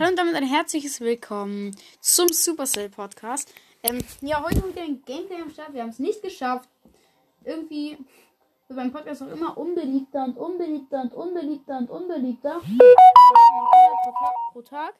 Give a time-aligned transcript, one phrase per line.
[0.00, 3.54] Hallo und damit ein herzliches Willkommen zum Supercell Podcast.
[3.84, 5.72] Ähm, ja, heute wieder ein Gameplay am Start.
[5.72, 6.68] Wir haben es nicht geschafft.
[7.44, 7.96] Irgendwie
[8.66, 12.60] wird beim Podcast auch immer unbeliebter und unbeliebter und unbeliebter und unbeliebter.
[14.52, 14.94] pro Tag.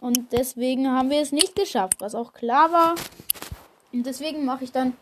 [0.00, 2.96] Und deswegen haben wir es nicht geschafft, was auch klar war.
[3.92, 4.96] Und deswegen mache ich dann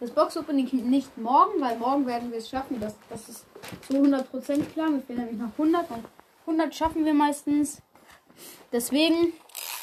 [0.00, 2.80] das Box-Opening nicht morgen, weil morgen werden wir es schaffen.
[2.80, 3.44] Das, das ist
[3.86, 4.90] zu 100% klar.
[4.90, 6.04] Wir fehlen nämlich noch 100 und
[6.46, 7.82] 100 schaffen wir meistens.
[8.72, 9.32] Deswegen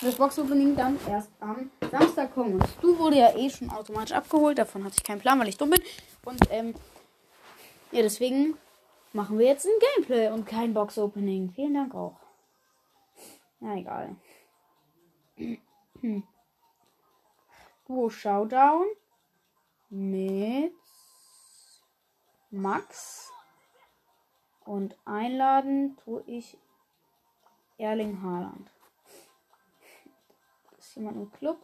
[0.01, 2.53] das Box-Opening dann erst am Samstag kommen.
[2.53, 4.57] Und du wurde ja eh schon automatisch abgeholt.
[4.57, 5.81] Davon hatte ich keinen Plan, weil ich dumm bin.
[6.23, 6.73] Und ähm,
[7.91, 8.57] ja, deswegen
[9.13, 11.51] machen wir jetzt ein Gameplay und kein Box-Opening.
[11.53, 12.19] Vielen Dank auch.
[13.59, 14.15] Na egal.
[17.87, 18.85] Duo Showdown
[19.89, 20.73] mit
[22.51, 23.31] Max.
[24.65, 26.57] Und einladen tue ich
[27.77, 28.71] Erling Haaland.
[30.79, 31.63] Ist jemand im Club?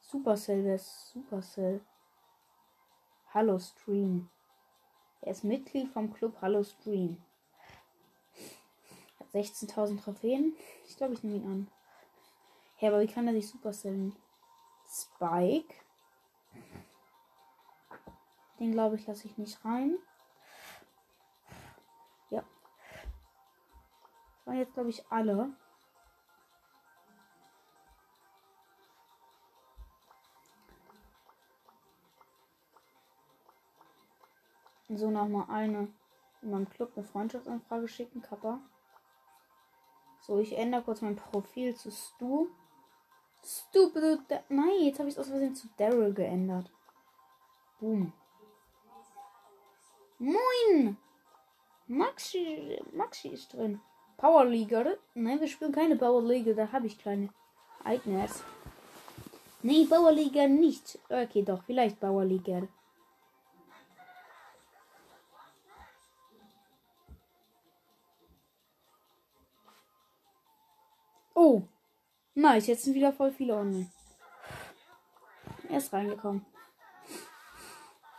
[0.00, 1.80] Supercell, wer ist Supercell?
[3.32, 4.28] Hallo Stream.
[5.20, 7.22] Er ist Mitglied vom Club Hallo Stream.
[9.20, 10.56] Hat 16.000 Trophäen.
[10.86, 11.68] Ich glaube, ich nehme ihn an.
[12.76, 14.16] Hä, hey, aber wie kann er sich Supercellen?
[14.88, 15.74] Spike.
[18.58, 19.98] Den glaube ich lasse ich nicht rein.
[24.48, 25.50] Waren jetzt glaube ich alle.
[34.88, 35.88] So nochmal eine
[36.40, 38.60] in meinem Club eine Freundschaftsanfrage schicken, Kappa.
[40.22, 42.48] So, ich ändere kurz mein Profil zu Stu.
[43.44, 44.20] Stupid.
[44.48, 46.70] Nein, jetzt habe ich es aus Versehen zu Daryl geändert.
[47.80, 48.12] Boom.
[50.18, 50.96] Moin!
[51.86, 53.80] Maxi, Maxi ist drin.
[54.18, 54.98] Power League, oder?
[55.14, 57.28] Nein, wir spielen keine Power League, da habe ich keine
[57.86, 58.42] Icons.
[59.62, 60.98] Nee, Power League nicht.
[61.08, 62.68] Okay, doch, vielleicht Power League.
[71.34, 71.62] Oh,
[72.34, 73.88] nice, jetzt sind wieder voll viele online.
[75.68, 76.44] Er ist reingekommen.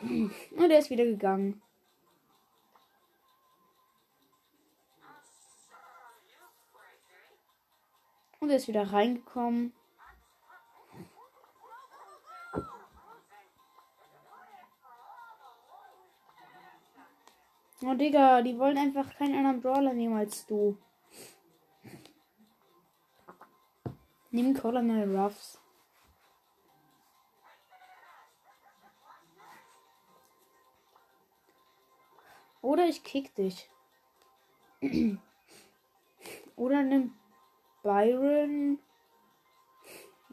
[0.00, 1.60] Und er ist wieder gegangen.
[8.50, 9.72] Er ist wieder reingekommen.
[17.80, 20.76] Oh, Digga, die wollen einfach keinen anderen Brawler nehmen als du.
[24.32, 25.60] Nimm Colonel Ruffs.
[32.62, 33.70] Oder ich kick dich.
[36.56, 37.19] Oder nimm
[37.82, 38.78] Byron.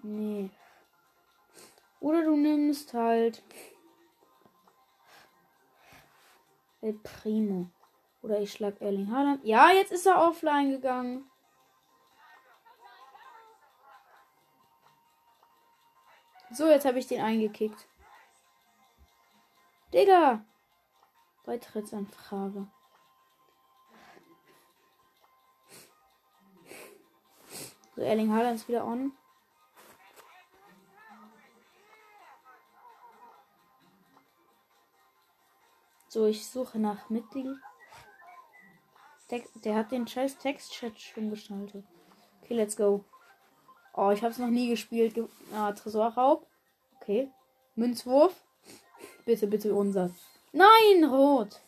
[0.03, 0.49] Nee.
[1.99, 3.43] Oder du nimmst halt
[6.81, 7.69] El Primo.
[8.21, 9.43] Oder ich schlag Erling Haaland.
[9.43, 11.29] Ja, jetzt ist er offline gegangen.
[16.51, 17.87] So, jetzt habe ich den eingekickt.
[19.93, 20.45] Digga!
[21.45, 22.67] Beitrittsanfrage.
[28.01, 29.11] Erling Haaland ist wieder on.
[36.09, 37.57] So, ich suche nach Mitglied.
[39.29, 41.85] Der, der hat den scheiß Textchat stumm geschaltet.
[42.41, 43.03] Okay, let's go.
[43.93, 45.15] Oh, ich hab's noch nie gespielt.
[45.15, 46.47] Ge ah, Tresorraub.
[47.01, 47.29] Okay.
[47.75, 48.33] Münzwurf.
[49.25, 50.11] Bitte, bitte unser.
[50.53, 51.61] Nein, rot.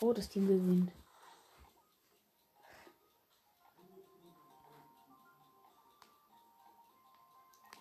[0.00, 0.90] Rotes Team gewinnt.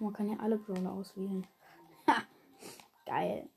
[0.02, 1.46] Man kann ja alle Brawler auswählen.
[2.08, 2.24] Ha!
[3.06, 3.50] Geil.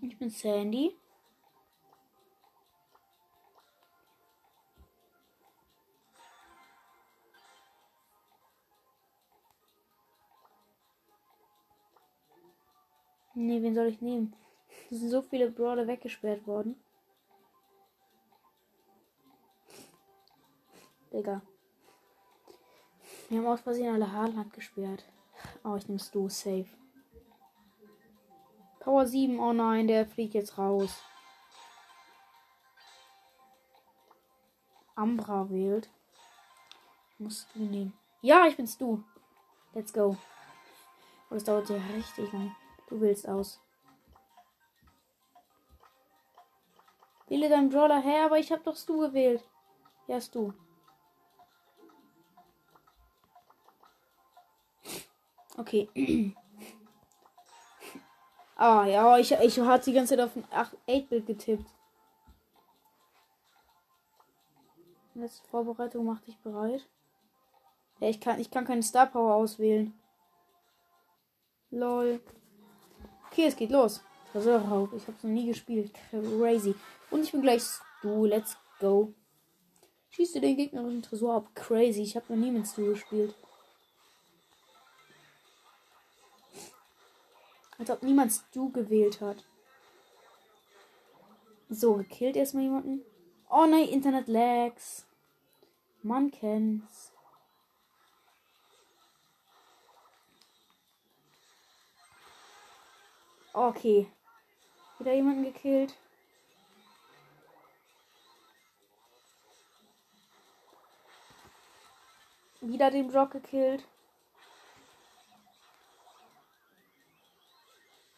[0.00, 1.01] Ich bin Sandy.
[13.42, 14.36] Nee, wen soll ich nehmen?
[14.88, 16.80] Es sind so viele Brawler weggesperrt worden.
[21.12, 21.42] Digga.
[23.28, 25.04] Wir haben aus Versehen alle Haaland gesperrt.
[25.64, 26.68] Oh, ich nehme Stu safe.
[28.78, 29.40] Power 7.
[29.40, 31.02] Oh nein, der fliegt jetzt raus.
[34.94, 35.90] Ambra wählt.
[37.18, 37.92] Musst du nehmen.
[38.20, 39.02] Ja, ich bin's du.
[39.74, 40.16] Let's go.
[41.28, 42.54] Oh, das dauert ja richtig lang.
[42.92, 43.58] Du willst aus.
[47.26, 49.42] Wähle deinen Brawler her, aber ich hab doch Stu gewählt.
[50.08, 50.52] Ja, Stu.
[55.56, 55.88] Okay.
[58.56, 60.44] ah, ja, ich, ich hatte die ganze Zeit auf ein
[60.86, 61.70] 8-Bit getippt.
[65.14, 66.86] Letzte Vorbereitung, mach dich bereit.
[68.00, 69.98] Ja, ich kann, ich kann keine Star Power auswählen.
[71.70, 72.20] Lol.
[73.32, 74.02] Okay, es geht los.
[74.30, 74.92] Tresorraub.
[74.92, 75.90] Ich hab's noch nie gespielt.
[76.10, 76.74] Crazy.
[77.10, 78.26] Und ich bin gleich Stu.
[78.26, 79.14] Let's go.
[80.10, 81.54] Schießt du den gegnerischen Tresor ab.
[81.54, 82.02] Crazy.
[82.02, 83.34] Ich habe noch nie mit Stu gespielt.
[87.78, 89.44] Als ob niemand Stu gewählt hat.
[91.70, 93.00] So, gekillt erstmal jemanden.
[93.48, 95.06] Oh nein, Internet lags.
[96.02, 97.11] Man kennt's.
[103.52, 104.06] Okay.
[104.98, 105.94] Wieder jemanden gekillt.
[112.60, 113.84] Wieder den Brock gekillt.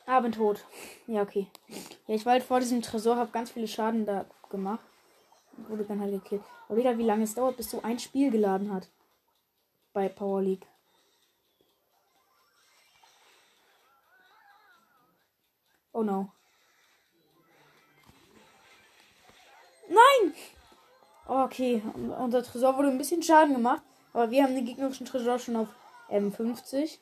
[0.06, 0.64] Ah, bin tot.
[1.06, 1.46] Ja, okay.
[2.06, 4.84] Ja, ich war halt vor diesem Tresor, habe ganz viele Schaden da gemacht.
[5.68, 6.42] Wurde dann halt gekillt.
[6.68, 8.88] Aber wieder, wie lange es dauert, bis so ein Spiel geladen hat.
[9.94, 10.66] Bei Power League.
[15.94, 16.28] Oh no.
[19.88, 20.34] Nein!
[21.26, 21.80] Okay,
[22.18, 23.82] unser Tresor wurde ein bisschen Schaden gemacht.
[24.12, 25.68] Aber wir haben den gegnerischen Tresor schon auf
[26.10, 26.98] M50.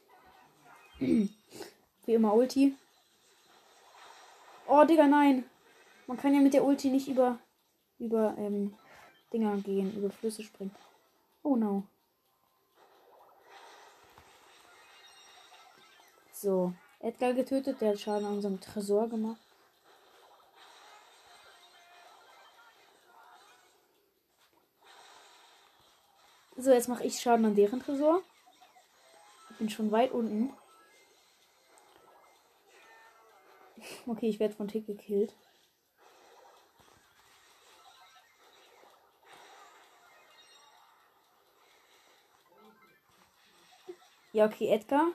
[0.98, 2.76] Wie immer Ulti.
[4.68, 5.44] Oh, Digga, nein.
[6.06, 7.38] Man kann ja mit der Ulti nicht über,
[7.98, 8.74] über ähm,
[9.32, 10.74] Dinger gehen, über Flüsse springen.
[11.42, 11.84] Oh no.
[16.32, 16.74] So.
[17.02, 19.40] Edgar getötet, der hat Schaden an unserem Tresor gemacht.
[26.56, 28.22] So, jetzt mache ich Schaden an deren Tresor.
[29.50, 30.54] Ich bin schon weit unten.
[34.06, 35.34] Okay, ich werde von Tick gekillt.
[44.32, 45.08] Ja, okay, Edgar.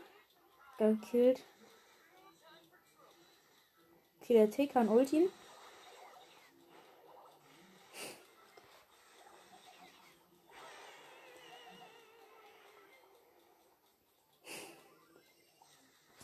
[0.78, 1.46] Gekillt.
[4.28, 5.30] Okay, der Tick kann Ultin.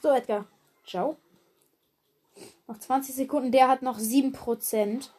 [0.02, 0.46] So, Edgar.
[0.86, 1.16] Ciao.
[2.68, 3.54] Noch 20 Sekunden.
[3.54, 5.10] Der hat noch 7%.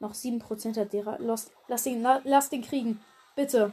[0.00, 1.18] Noch 7% hat der.
[1.20, 3.04] Lass, lass, ihn, lass den kriegen.
[3.36, 3.72] Bitte.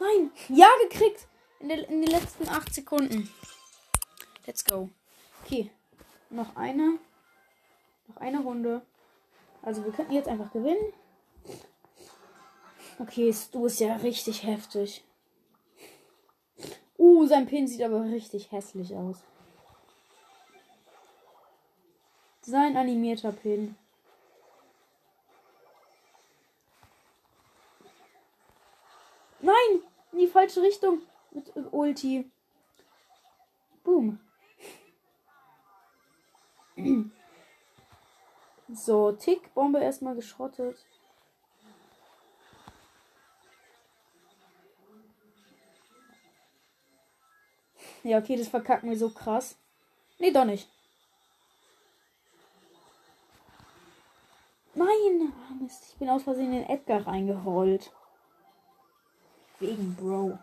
[0.00, 0.32] Nein.
[0.48, 1.28] Ja, gekriegt.
[1.60, 3.32] In, der, in den letzten 8 Sekunden.
[4.46, 4.88] Let's go.
[5.44, 5.70] Okay.
[6.30, 6.98] Noch eine.
[8.08, 8.82] Noch eine Runde.
[9.62, 10.92] Also wir könnten jetzt einfach gewinnen.
[12.98, 15.04] Okay, du ist ja richtig heftig.
[16.98, 19.18] Uh, sein Pin sieht aber richtig hässlich aus.
[22.42, 23.76] Sein animierter Pin.
[29.40, 29.82] Nein!
[30.12, 31.02] In die falsche Richtung.
[31.30, 32.30] Mit Ulti.
[33.84, 34.20] Boom.
[38.68, 40.78] So, Tick, Bombe erstmal geschrottet.
[48.02, 49.56] Ja, okay, das verkacken wir so krass.
[50.18, 50.68] Nee, doch nicht.
[54.74, 55.32] Nein!
[55.48, 57.92] Ah, Mist, ich bin aus Versehen in Edgar reingerollt.
[59.60, 60.38] Wegen Bro.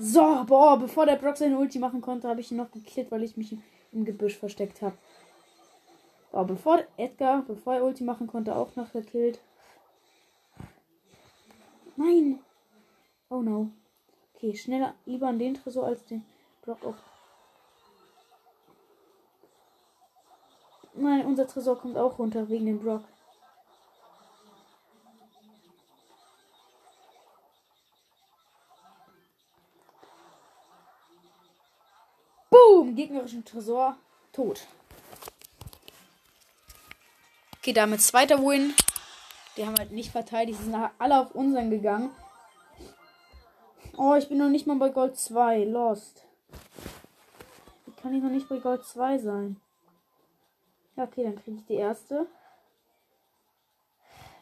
[0.00, 3.24] So, boah, bevor der Brock seine Ulti machen konnte, habe ich ihn noch gekillt, weil
[3.24, 3.56] ich mich
[3.90, 4.96] im Gebüsch versteckt habe.
[6.30, 9.40] So, bevor Edgar, bevor er Ulti machen konnte, auch noch gekillt.
[11.96, 12.38] Nein!
[13.28, 13.72] Oh no.
[14.34, 16.24] Okay, schneller lieber an den Tresor als den
[16.62, 16.94] Block auf.
[20.94, 23.02] Nein, unser Tresor kommt auch runter wegen dem Block.
[32.50, 32.87] Boom!
[32.98, 33.96] Gegnerischen Tresor
[34.32, 34.66] tot.
[37.58, 38.74] Okay, damit zweiter Win.
[39.56, 42.10] Die haben halt nicht verteidigt, die sind alle auf unseren gegangen.
[43.96, 45.62] Oh, ich bin noch nicht mal bei Gold 2.
[45.62, 46.26] Lost.
[47.86, 49.60] Wie kann ich noch nicht bei Gold 2 sein?
[50.96, 52.26] Ja, okay, dann kriege ich die erste.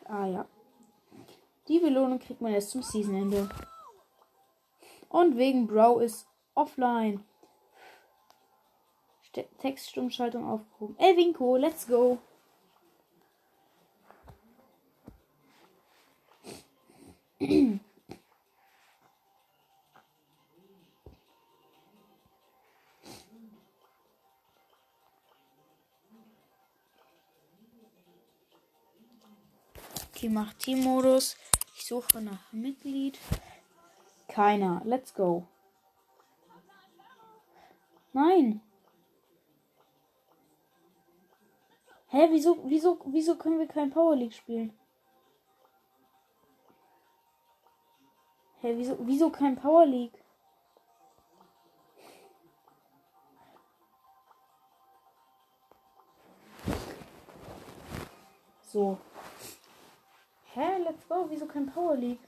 [0.06, 0.46] Ah ja.
[1.68, 3.50] Die Belohnung kriegt man erst zum Seasonende.
[5.10, 7.22] Und wegen Bro ist offline.
[9.36, 10.96] St Textstummschaltung aufgehoben.
[10.98, 12.18] Ey, Winko, let's go.
[30.08, 31.36] Okay, mach Teammodus.
[31.74, 33.18] Ich suche nach Mitglied.
[34.28, 34.80] Keiner.
[34.86, 35.46] Let's go.
[38.14, 38.62] Nein.
[42.12, 44.72] Hä, wieso, wieso, wieso können wir kein Power League spielen?
[48.62, 50.18] Hä, wieso, wieso kein Power League?
[58.76, 58.98] So.
[60.54, 61.26] Hä, let's go.
[61.30, 62.20] Wieso kein Power League?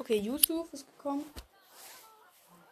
[0.00, 1.24] Okay, Yusuf ist gekommen.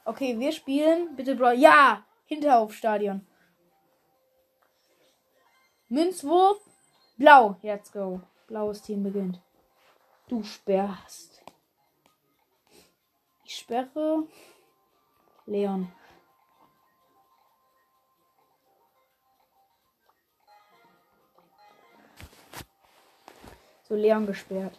[0.05, 1.15] Okay, wir spielen.
[1.15, 1.53] Bitte, Bro.
[1.53, 2.05] Ja!
[2.27, 3.28] Hinterhofstadion.
[5.89, 6.59] Münzwurf.
[7.17, 7.57] Blau.
[7.63, 8.21] Let's go.
[8.47, 9.41] Blaues Team beginnt.
[10.29, 11.43] Du sperrst.
[13.45, 14.25] Ich sperre.
[15.47, 15.91] Leon.
[23.85, 24.79] So, Leon gesperrt.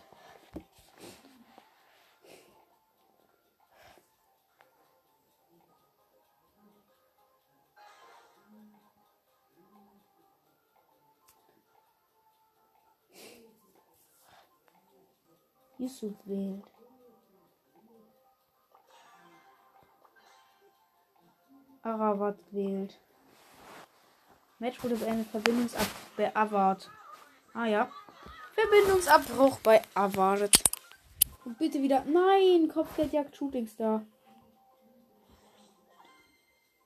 [15.79, 16.63] Yusuf wählt.
[21.81, 22.99] Aravat wählt.
[24.59, 25.27] Match wurde beendet.
[25.29, 26.89] Verbindungsabbruch.
[27.53, 27.89] Ah ja.
[28.53, 30.61] Verbindungsabbruch bei Avard.
[31.45, 32.03] Und bitte wieder.
[32.03, 34.05] Nein, Kopfgeldjagd Shooting Star.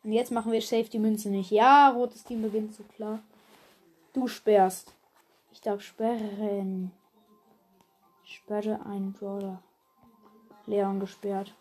[0.04, 1.50] Und jetzt machen wir safe die Münze nicht.
[1.50, 3.20] Ja, rotes Team beginnt so klar.
[4.14, 4.94] Du sperrst.
[5.52, 6.92] Ich darf sperren.
[8.26, 9.62] Sperre einen Brawler.
[10.66, 11.54] Leon gesperrt.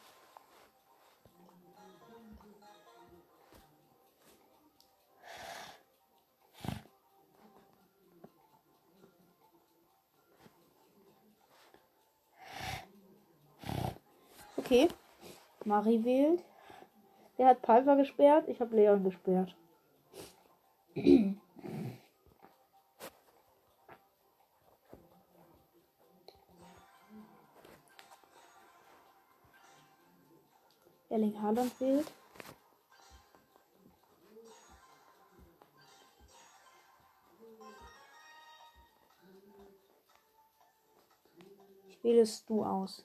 [14.56, 14.88] Okay.
[15.64, 16.42] Mari wählt.
[17.36, 18.48] Der hat Piper gesperrt.
[18.48, 19.54] Ich habe Leon gesperrt.
[31.12, 32.10] Erling Haaland wählt.
[41.90, 43.04] Ich wähle es du aus.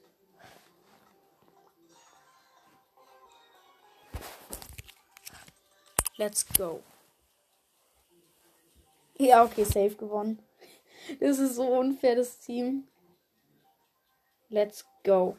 [6.16, 6.82] Let's go.
[9.18, 10.42] Ja, okay, safe gewonnen.
[11.20, 12.88] Das ist so unfair, das Team.
[14.48, 15.36] Let's go.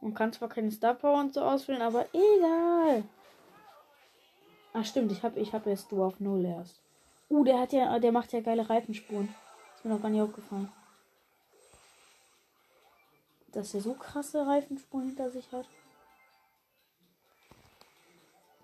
[0.00, 3.04] Man kann zwar keine Star Power und so auswählen, aber egal.
[4.72, 6.80] Ach stimmt, ich habe ich hab jetzt du auf Null erst.
[7.28, 9.34] Uh, der hat ja, der macht ja geile Reifenspuren.
[9.74, 10.70] Ist mir noch gar nicht aufgefallen.
[13.52, 15.66] Dass er so krasse Reifenspuren hinter sich hat.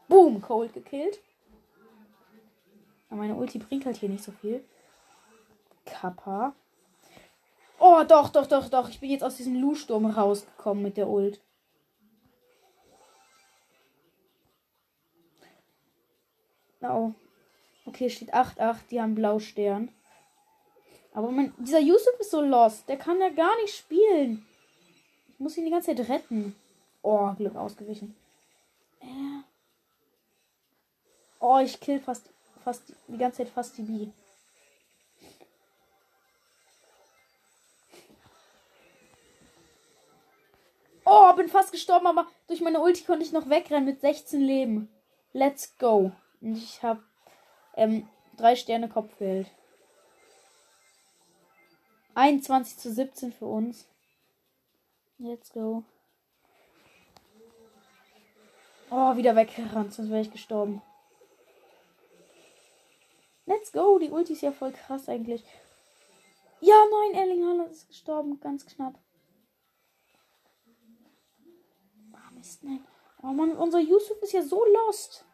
[0.08, 1.18] Boom, Cold gekillt.
[3.08, 4.64] Aber meine Ulti bringt halt hier nicht so viel.
[5.84, 6.54] Kappa.
[7.78, 8.88] Oh, doch, doch, doch, doch.
[8.88, 11.40] Ich bin jetzt aus diesem Lu-Sturm rausgekommen mit der Ult.
[16.80, 17.12] Oh.
[17.84, 18.76] Okay, steht 8-8.
[18.90, 19.90] Die haben Blaustern.
[21.12, 22.88] Aber mein, dieser Yusuf ist so lost.
[22.88, 24.46] Der kann ja gar nicht spielen.
[25.32, 26.54] Ich muss ihn die ganze Zeit retten.
[27.02, 28.14] Oh, Glück ausgewichen.
[29.00, 29.42] Äh.
[31.40, 32.30] Oh, ich kill fast,
[32.64, 34.08] fast die ganze Zeit fast die B.
[41.08, 44.92] Oh, bin fast gestorben, aber durch meine Ulti konnte ich noch wegrennen mit 16 Leben.
[45.32, 46.10] Let's go.
[46.40, 47.00] Und ich habe
[47.76, 49.48] ähm, drei Sterne Kopfgeld.
[52.16, 53.86] 21 zu 17 für uns.
[55.18, 55.84] Let's go.
[58.90, 60.82] Oh, wieder weggerannt, sonst wäre ich gestorben.
[63.44, 64.00] Let's go.
[64.00, 65.44] Die Ulti ist ja voll krass eigentlich.
[66.60, 68.98] Ja, nein, Erling Haaland ist gestorben, ganz knapp.
[72.46, 72.84] Mist, nein.
[73.22, 75.24] Oh Mann, unser Yusuf ist ja so lost.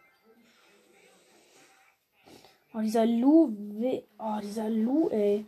[2.73, 3.54] Oh, dieser Lu.
[4.19, 5.45] Oh, dieser Lu, ey.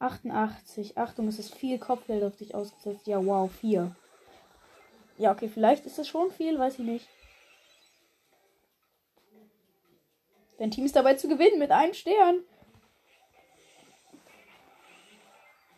[0.00, 0.98] 88.
[0.98, 3.06] Achtung, es ist viel Kopfgeld auf dich ausgesetzt.
[3.06, 3.94] Ja, wow, 4.
[5.16, 7.08] Ja, okay, vielleicht ist das schon viel, weiß ich nicht.
[10.58, 12.42] Dein Team ist dabei zu gewinnen mit einem Stern.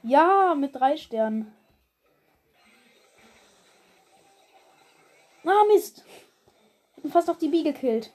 [0.02, 1.55] Ja, mit drei Sternen.
[5.46, 6.04] Ah, Mist.
[6.96, 8.12] Hätten fast noch die Bee gekillt.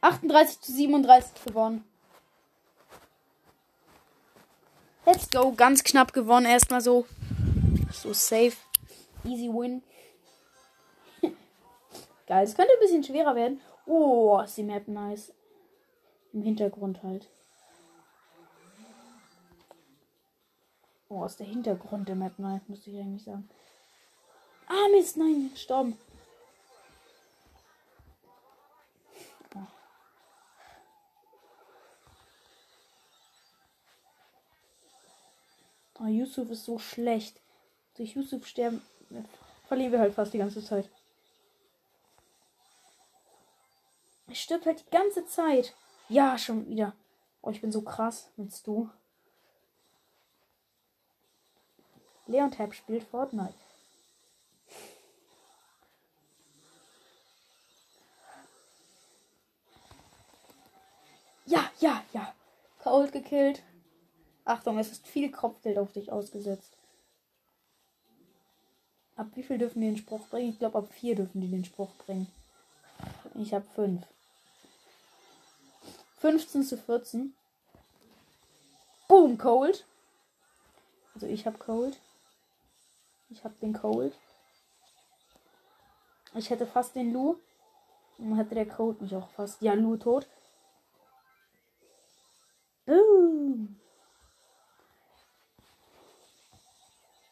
[0.00, 1.84] 38 zu 37 gewonnen.
[5.06, 5.52] Let's go.
[5.52, 6.46] Ganz knapp gewonnen.
[6.46, 7.06] Erstmal so.
[7.92, 8.56] So safe.
[9.24, 9.82] Easy win.
[12.26, 12.44] Geil.
[12.44, 13.60] Es könnte ein bisschen schwerer werden.
[13.86, 15.32] Oh, ist die Map nice.
[16.32, 17.28] Im Hintergrund halt.
[21.08, 23.48] Oh, ist der Hintergrund der Map nice, müsste ich eigentlich sagen.
[24.68, 25.98] Ah, Mist, nein, gestorben.
[36.00, 37.40] Oh, Yusuf ist so schlecht.
[37.96, 38.80] Durch Yusuf sterben.
[39.68, 40.88] Verlieren wir halt fast die ganze Zeit.
[44.26, 45.74] Er stirbt halt die ganze Zeit.
[46.08, 46.94] Ja, schon wieder.
[47.42, 48.30] Oh, ich bin so krass.
[48.36, 48.88] Willst du?
[52.26, 53.54] Leon Tab spielt Fortnite.
[61.44, 62.32] Ja, ja, ja.
[62.82, 63.62] Cold gekillt.
[64.50, 66.76] Achtung, es ist viel Kopfgeld auf dich ausgesetzt.
[69.14, 70.50] Ab wie viel dürfen die den Spruch bringen?
[70.50, 72.26] Ich glaube, ab vier dürfen die den Spruch bringen.
[73.34, 74.04] Ich habe fünf.
[76.18, 77.32] 15 zu 14.
[79.06, 79.86] Boom, Cold.
[81.14, 82.00] Also ich habe Cold.
[83.28, 84.14] Ich habe den Cold.
[86.34, 87.36] Ich hätte fast den Lu.
[88.18, 89.62] Und hätte der Code mich auch fast.
[89.62, 90.26] Ja, Lu tot.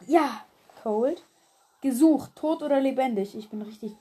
[0.08, 0.44] Ja,
[0.82, 1.22] Cold.
[1.82, 3.36] Gesucht, tot oder lebendig.
[3.36, 3.92] Ich bin richtig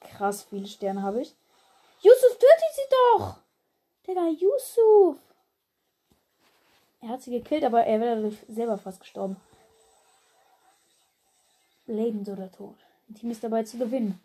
[0.00, 1.34] krass viele Sterne habe ich.
[2.00, 3.36] Yusuf, töte sie doch!
[4.06, 5.18] Digga, Yusuf!
[7.00, 9.36] Er hat sie gekillt, aber er wäre dadurch selber fast gestorben.
[11.86, 12.76] Lebend oder tot.
[13.08, 14.20] Ein Team ist dabei zu gewinnen.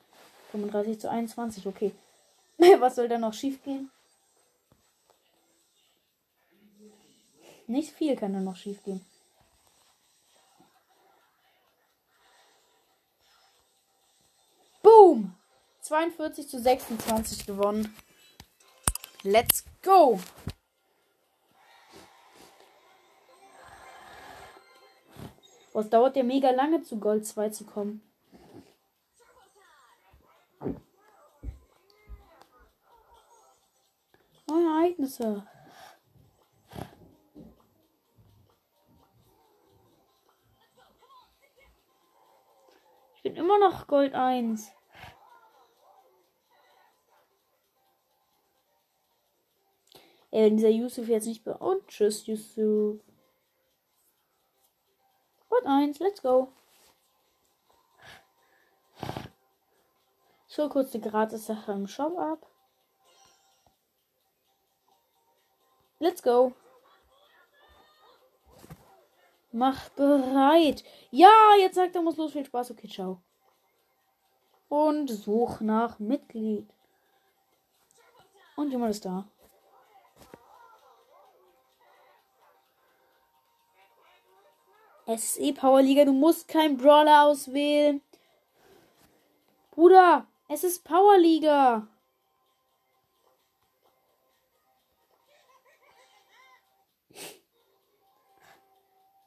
[0.51, 1.91] 35 zu 21, okay.
[2.79, 3.89] Was soll da noch schief gehen?
[7.65, 9.03] Nicht viel kann da noch schief gehen.
[14.87, 15.35] Boom!
[15.87, 17.95] 42 zu 26 gewonnen.
[19.23, 20.19] Let's go!
[25.73, 28.01] Es dauert ja mega lange zu Gold 2 zu kommen.
[34.47, 35.47] Neue Ereignisse.
[43.15, 44.76] Ich bin immer noch Gold 1.
[50.37, 51.53] Ey, wenn dieser Yusuf jetzt nicht bei.
[51.53, 53.01] Und tschüss, Yusuf.
[55.49, 56.53] Gold 1, let's go.
[60.55, 62.45] Hole kurz die Gratis-Sache im Shop ab.
[65.97, 66.53] Let's go.
[69.51, 70.83] Mach bereit.
[71.09, 72.33] Ja, jetzt sagt er, muss los.
[72.33, 72.69] Viel Spaß.
[72.69, 73.23] Okay, ciao.
[74.69, 76.69] Und such nach Mitglied.
[78.55, 79.27] Und jemand ist da.
[85.09, 86.03] Es ist eh Powerliga.
[86.03, 88.01] Du musst keinen Brawler auswählen.
[89.71, 91.87] Bruder, es ist Powerliga.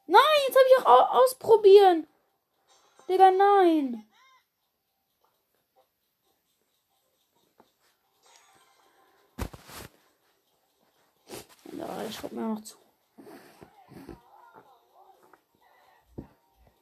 [0.05, 2.05] Nein, jetzt habe ich auch ausprobieren.
[3.09, 4.05] Digga, nein.
[11.73, 12.80] Ja, ich guck mir noch zu.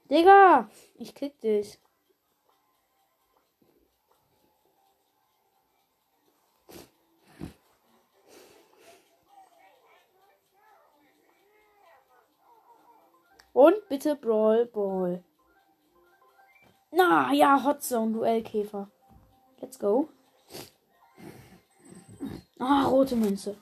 [0.10, 1.80] Digga, ich kick dich.
[13.54, 15.24] Und bitte Brawl Ball.
[16.92, 18.90] Na ja, Hot Zone, Duellkäfer.
[19.62, 20.10] Let's go.
[22.58, 23.58] Ah, rote Münze.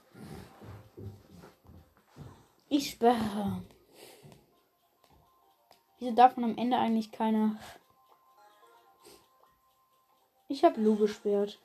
[2.69, 3.63] Ich sperre.
[5.99, 7.59] Wieso darf man am Ende eigentlich keine.
[10.47, 11.59] Ich habe Lu gesperrt.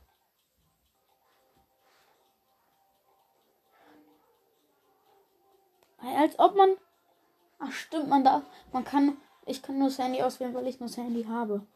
[5.99, 6.77] Als ob man.
[7.59, 8.45] Ach stimmt, man darf.
[8.73, 9.17] Man kann.
[9.45, 11.67] Ich kann nur Sandy auswählen, weil ich nur Sandy habe.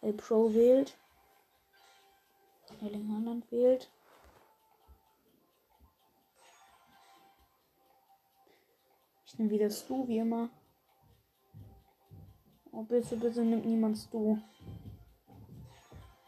[0.00, 0.96] El Pro wählt.
[2.80, 3.90] Erling Haaland wählt.
[9.24, 10.50] Ich nehme wieder Stu, wie immer.
[12.74, 14.38] Oh, bitte, bitte nimmt niemand Stu.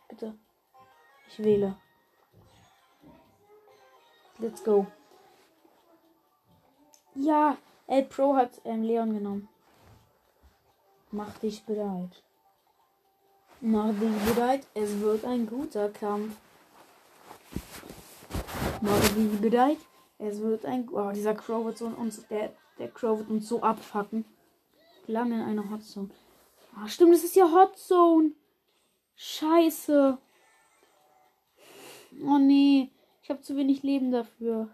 [0.08, 0.34] Bitte.
[1.28, 1.76] Ich wähle.
[4.38, 4.86] Let's go.
[7.14, 9.48] Ja, El Pro hat ähm, Leon genommen.
[11.10, 12.22] Mach dich bereit.
[13.60, 14.66] Mach dich bereit.
[14.74, 16.36] Es wird ein guter Kampf.
[18.82, 19.78] Mach dich bereit.
[20.18, 20.88] Es wird ein.
[20.92, 22.26] Oh, dieser Crow wird so uns.
[22.28, 24.26] Der, der Crow wird uns so abfacken.
[25.06, 26.10] Lange in einer Hotzone.
[26.76, 28.32] Ah, stimmt, das ist ja Hotzone.
[29.16, 30.18] Scheiße.
[32.22, 32.90] Oh nee.
[33.22, 34.68] Ich habe zu wenig Leben dafür.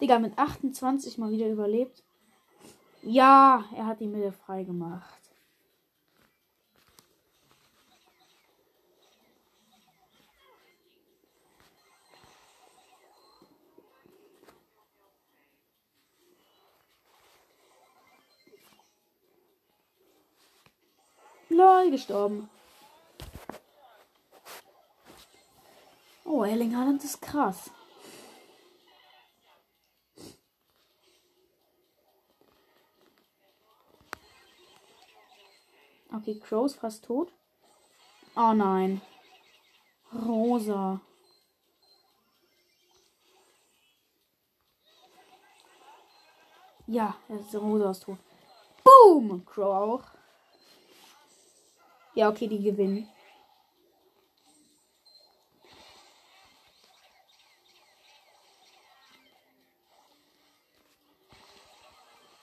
[0.00, 2.02] Digga, mit 28 mal wieder überlebt.
[3.02, 5.23] Ja, er hat die Mitte frei gemacht.
[21.56, 22.50] Lol, gestorben.
[26.24, 27.70] Oh, Erling Haaland ist krass.
[36.12, 37.32] Okay, Crow ist fast tot.
[38.34, 39.00] Oh nein.
[40.12, 41.00] Rosa.
[46.86, 48.18] Ja, ist Rosa ist tot.
[48.82, 49.44] Boom!
[49.44, 50.23] Crow auch.
[52.14, 53.08] Ja, okay, die gewinnen.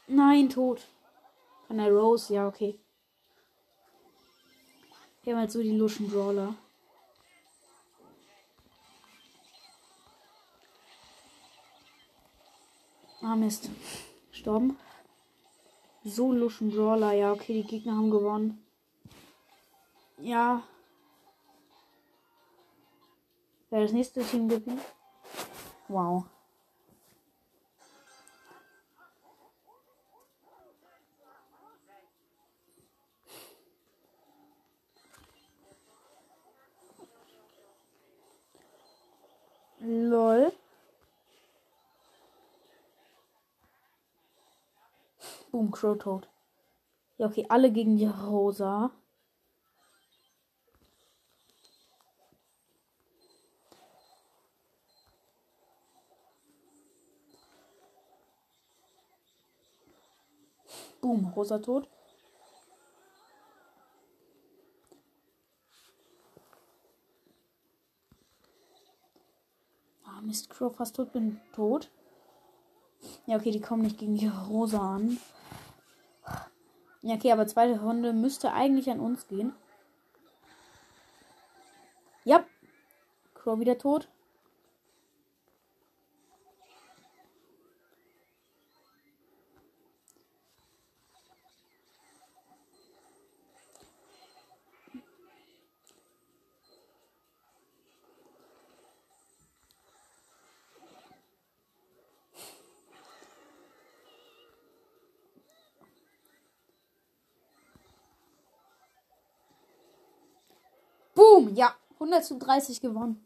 [0.08, 0.86] Nein, tot.
[1.68, 2.78] Von der Rose, ja, okay.
[5.24, 6.54] Wir haben halt so die Luschen Brawler.
[13.22, 13.70] Ah, Mist.
[14.32, 14.78] Gestorben.
[16.04, 17.14] So Luschen Brawler.
[17.14, 18.66] Ja, okay, die Gegner haben gewonnen.
[20.22, 20.62] Ja.
[23.72, 24.82] Wer das nächste Team gewinnt?
[25.88, 26.26] Wow.
[39.80, 40.54] Lol.
[45.52, 46.30] Boom, Crow tot.
[47.18, 48.92] Ja, okay, alle gegen die Rosa.
[61.02, 61.88] Boom, Rosa tot.
[70.06, 71.90] Ah, Mist, Crow fast tot, bin tot.
[73.26, 75.18] Ja, okay, die kommen nicht gegen die Rosa an.
[77.02, 79.54] Ja, okay, aber zweite Runde müsste eigentlich an uns gehen.
[82.24, 82.46] Ja.
[83.34, 84.08] Crow wieder tot.
[111.14, 111.76] Boom, ja.
[112.12, 113.24] 100 zu 30 gewonnen.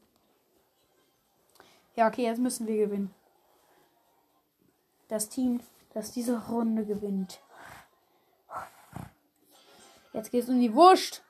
[1.96, 3.14] Ja, okay, jetzt müssen wir gewinnen.
[5.08, 5.62] Das Team,
[5.94, 7.40] das diese Runde gewinnt.
[10.14, 11.24] Jetzt geht's um die Wurst.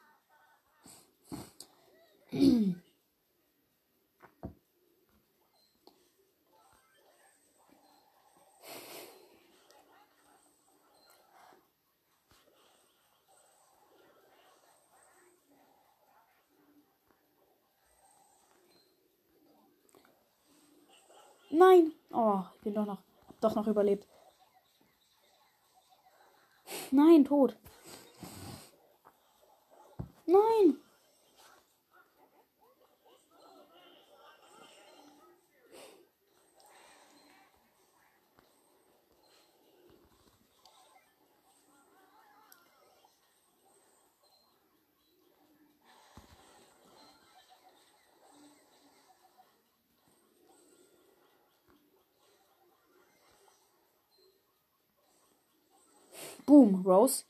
[21.57, 21.93] Nein.
[22.11, 23.01] Oh, ich bin doch noch,
[23.39, 24.05] doch noch überlebt.
[26.91, 27.55] Nein, tot.
[30.25, 30.77] Nein.
[56.45, 57.23] Boom, Rose.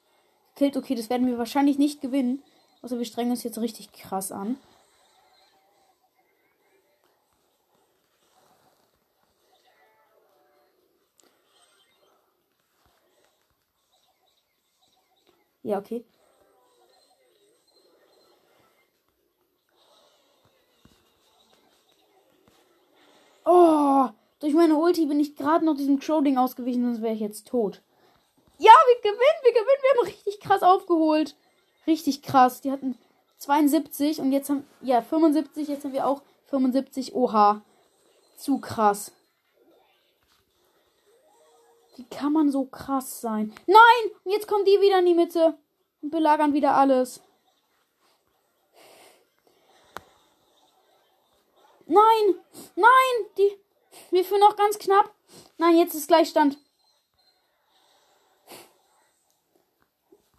[0.55, 2.43] Killt, okay, das werden wir wahrscheinlich nicht gewinnen.
[2.81, 4.57] Außer wir strengen uns jetzt richtig krass an.
[15.63, 16.05] Ja, okay.
[23.45, 27.47] Oh, durch meine Ulti bin ich gerade noch diesem Crow-Ding ausgewichen, sonst wäre ich jetzt
[27.47, 27.81] tot.
[29.01, 31.35] Wir gewinnen, wir gewinnen, wir haben richtig krass aufgeholt.
[31.87, 32.61] Richtig krass.
[32.61, 32.97] Die hatten
[33.37, 37.13] 72 und jetzt haben, ja, 75, jetzt haben wir auch 75.
[37.15, 37.61] Oha.
[38.37, 39.11] Zu krass.
[41.95, 43.53] Wie kann man so krass sein?
[43.67, 44.11] Nein!
[44.23, 45.57] Und jetzt kommen die wieder in die Mitte
[46.01, 47.21] und belagern wieder alles.
[51.85, 52.35] Nein!
[52.75, 53.25] Nein!
[53.37, 53.57] Die.
[54.11, 55.13] Wir führen noch ganz knapp.
[55.57, 56.57] Nein, jetzt ist Gleichstand.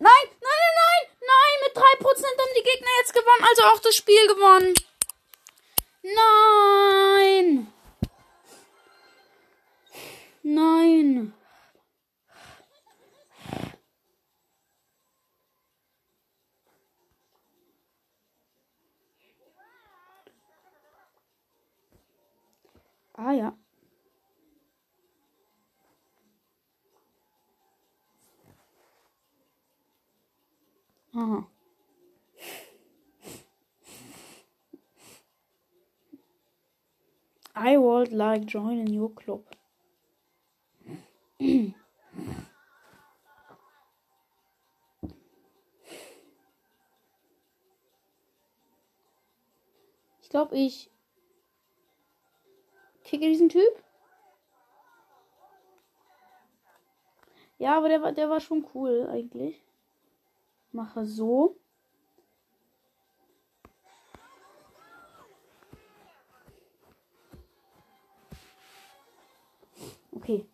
[0.07, 3.97] Nein, nein, nein, nein, nein, mit 3% haben die Gegner jetzt gewonnen, also auch das
[3.97, 4.73] Spiel gewonnen.
[6.03, 7.73] Nein.
[10.43, 11.35] Nein.
[23.15, 23.59] Ah ja.
[31.17, 31.47] Aha.
[37.55, 39.47] I would like join in your club.
[41.39, 41.73] Ich
[50.29, 50.91] glaube, ich
[53.05, 53.63] kicke diesen Typ.
[57.59, 59.66] Ja, aber der war, der war schon cool eigentlich
[60.77, 61.57] mache so.
[70.13, 70.47] Okay.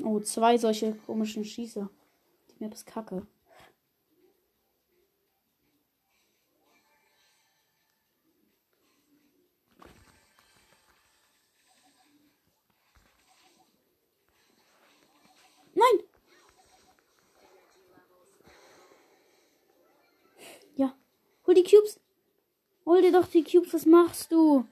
[0.00, 1.88] Oh, zwei solche komischen Schießer.
[2.50, 3.26] Die Map ist kacke.
[21.46, 22.00] Hol die Cubes.
[22.86, 23.72] Hol dir doch die Cubes.
[23.72, 24.66] Was machst du?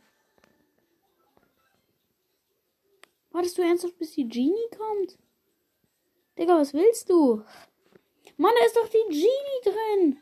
[3.30, 5.18] Wartest du ernsthaft, bis die Genie kommt?
[6.38, 7.42] Digga, was willst du?
[8.36, 10.18] Mann, da ist doch die Genie drin.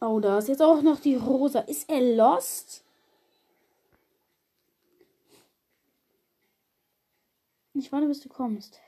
[0.00, 1.60] Oh, da ist jetzt auch noch die Rosa.
[1.60, 2.84] Ist er lost?
[7.74, 8.80] Ich warte, bis du kommst.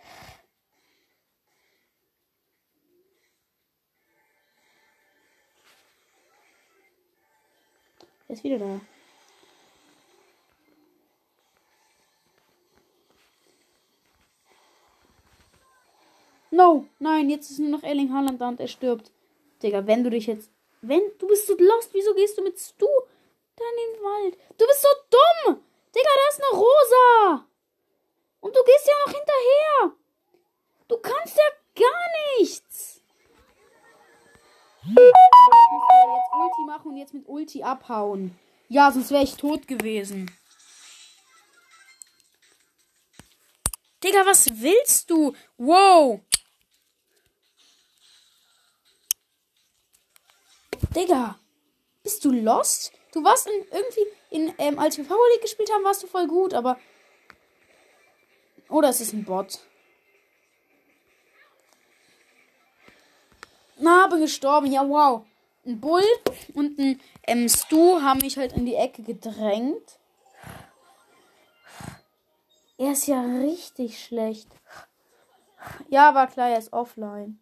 [8.28, 8.80] Er ist wieder da.
[16.50, 19.10] No, nein, jetzt ist nur noch Erling Haaland da und er stirbt.
[19.62, 20.50] Digga, wenn du dich jetzt.
[20.82, 21.02] Wenn.
[21.18, 22.86] Du bist so lost, wieso gehst du mit Stu
[23.56, 24.38] dann in den Wald?
[24.56, 25.60] Du bist so dumm!
[25.94, 27.46] Digga, da ist eine Rosa!
[28.40, 29.96] Und du gehst ja noch hinterher.
[30.88, 32.97] Du kannst ja gar nichts.
[34.96, 38.38] Jetzt Ulti machen und jetzt mit Ulti abhauen.
[38.68, 40.30] Ja, sonst wäre ich tot gewesen.
[44.02, 45.34] Digga, was willst du?
[45.56, 46.20] Wow.
[50.94, 51.38] Digga,
[52.02, 52.92] bist du lost?
[53.12, 56.26] Du warst in, irgendwie in, ähm, als wir Power League gespielt haben, warst du voll
[56.26, 56.78] gut, aber
[58.68, 59.60] oder ist es ein Bot?
[63.78, 64.70] Na, bin gestorben.
[64.70, 65.24] Ja, wow.
[65.64, 66.04] Ein Bull
[66.54, 69.98] und ein ähm, Stu haben mich halt in die Ecke gedrängt.
[72.78, 74.48] Er ist ja richtig schlecht.
[75.88, 77.40] Ja, war klar, er ist offline.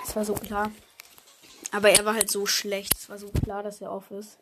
[0.00, 0.70] Das war so klar.
[1.72, 2.94] Aber er war halt so schlecht.
[2.94, 4.38] Es war so klar, dass er off ist.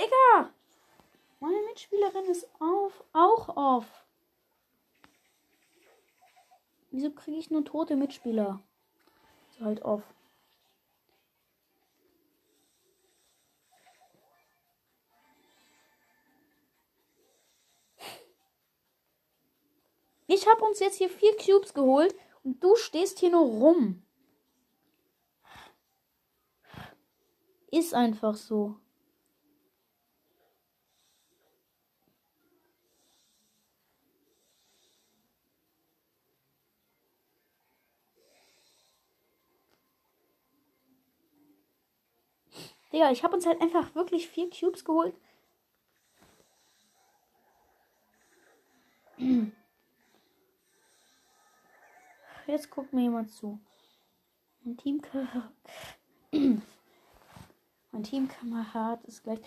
[0.00, 0.50] Digga!
[1.40, 4.06] Meine Mitspielerin ist auf, auch auf.
[6.90, 8.62] Wieso kriege ich nur tote Mitspieler?
[9.50, 10.02] Ist halt auf.
[20.26, 24.02] Ich habe uns jetzt hier vier Cubes geholt und du stehst hier nur rum.
[27.70, 28.76] Ist einfach so.
[42.92, 45.14] Digga, ich habe uns halt einfach wirklich vier Cubes geholt.
[52.46, 53.60] Jetzt guckt mir jemand zu.
[54.64, 55.52] Mein Teamkamerad.
[56.32, 59.38] mein Teamkamerad ist gleich.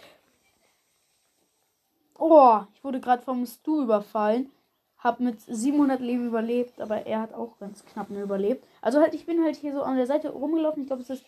[2.17, 4.51] Oh, ich wurde gerade vom Stu überfallen.
[4.97, 8.65] Hab mit 700 Leben überlebt, aber er hat auch ganz knapp nur überlebt.
[8.81, 10.83] Also halt, ich bin halt hier so an der Seite rumgelaufen.
[10.83, 11.25] Ich glaube, es ist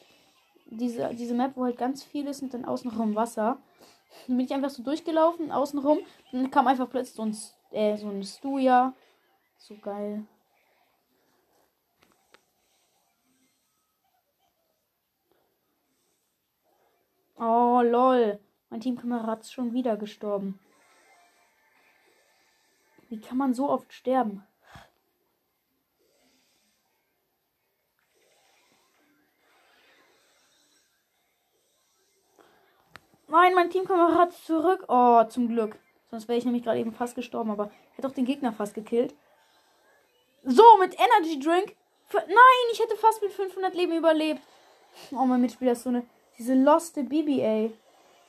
[0.66, 3.60] diese, diese Map, wo halt ganz viel ist und dann außenrum Wasser.
[4.28, 6.00] Dann bin ich einfach so durchgelaufen, außenrum.
[6.32, 7.38] Dann kam einfach plötzlich so ein,
[7.72, 8.94] äh, so ein Stuja.
[9.58, 10.26] So geil.
[17.38, 18.40] Oh, lol.
[18.70, 20.60] Mein Teamkamerad ist schon wieder gestorben.
[23.10, 24.44] Wie kann man so oft sterben?
[33.36, 34.86] Nein, mein Teamkamerad zurück.
[34.88, 35.78] Oh, zum Glück.
[36.10, 39.14] Sonst wäre ich nämlich gerade eben fast gestorben, aber hätte auch den Gegner fast gekillt.
[40.46, 41.76] So, mit Energy Drink.
[42.06, 44.42] Für, nein, ich hätte fast mit 500 Leben überlebt.
[45.12, 46.06] Oh, mein Mitspieler ist so eine.
[46.38, 47.74] Diese loste BBA.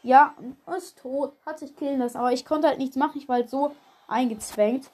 [0.02, 0.34] Ja,
[0.76, 1.34] ist tot.
[1.46, 2.16] Hat sich killen lassen.
[2.16, 3.18] Aber ich konnte halt nichts machen.
[3.18, 3.76] Ich war halt so
[4.08, 4.90] eingezwängt.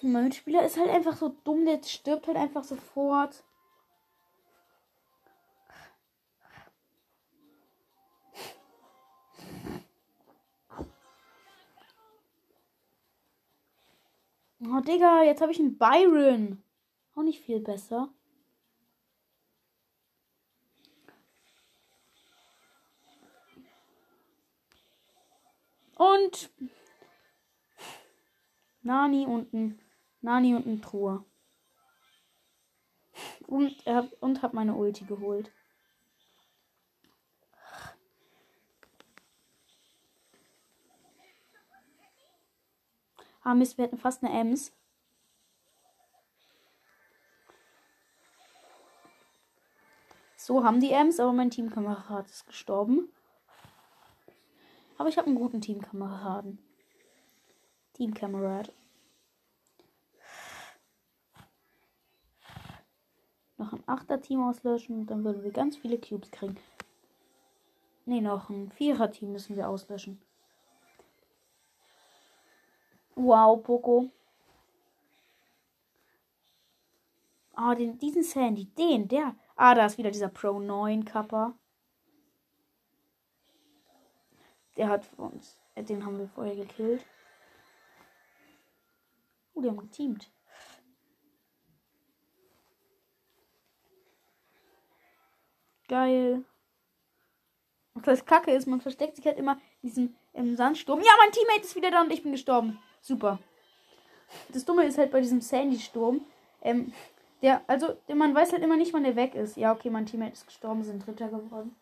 [0.00, 1.66] Mein Mitspieler ist halt einfach so dumm.
[1.66, 3.42] Der stirbt halt einfach sofort.
[14.62, 16.62] Oh, Digga, jetzt habe ich einen Byron.
[17.14, 18.12] Auch nicht viel besser.
[25.96, 26.50] Und
[28.82, 29.80] Nani und ein
[30.20, 31.24] Nani und ein Truhe.
[33.46, 35.50] Und, er, und hab meine Ulti geholt.
[43.42, 44.72] Ah, Mist, wir hatten fast eine Ems.
[50.36, 53.08] So haben die Ems, aber mein Teamkamerad ist gestorben.
[54.98, 56.58] Aber ich habe einen guten Teamkameraden.
[57.94, 58.72] Teamkamerad.
[63.56, 66.58] Noch ein Achter-Team auslöschen und dann würden wir ganz viele Cubes kriegen.
[68.06, 70.20] Ne, noch ein Vierer-Team müssen wir auslöschen.
[73.22, 74.10] Wow, Poco.
[77.54, 79.36] Ah, den, diesen Sandy, den, der.
[79.56, 81.52] Ah, da ist wieder dieser Pro 9 Kappa.
[84.78, 85.58] Der hat uns.
[85.74, 87.04] Äh, den haben wir vorher gekillt.
[89.52, 90.30] Oh, die haben geteamt.
[95.88, 96.44] Geil.
[97.92, 101.00] Und das Kacke ist, man versteckt sich halt immer in diesem im Sandsturm.
[101.00, 102.78] Ja, mein Teammate ist wieder da und ich bin gestorben.
[103.00, 103.38] Super.
[104.50, 106.20] Das Dumme ist halt bei diesem Sandy-Sturm.
[106.62, 106.92] Ähm,
[107.42, 109.56] der, also, man weiß halt immer nicht, wann der weg ist.
[109.56, 111.74] Ja, okay, mein Teammate ist gestorben, sind Dritter geworden.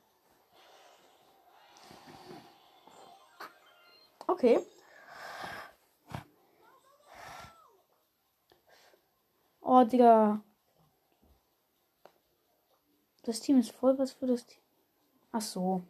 [4.26, 4.60] Okay.
[9.60, 10.40] Oh, Digga.
[13.24, 14.60] Das Team ist voll was für das Team.
[15.32, 15.82] Ach so.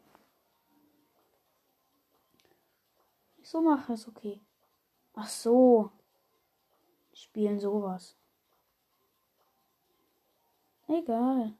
[3.36, 4.40] Ich so mache, ist okay.
[5.20, 5.90] Ach so.
[7.12, 8.16] Spielen sowas.
[10.86, 11.54] Egal.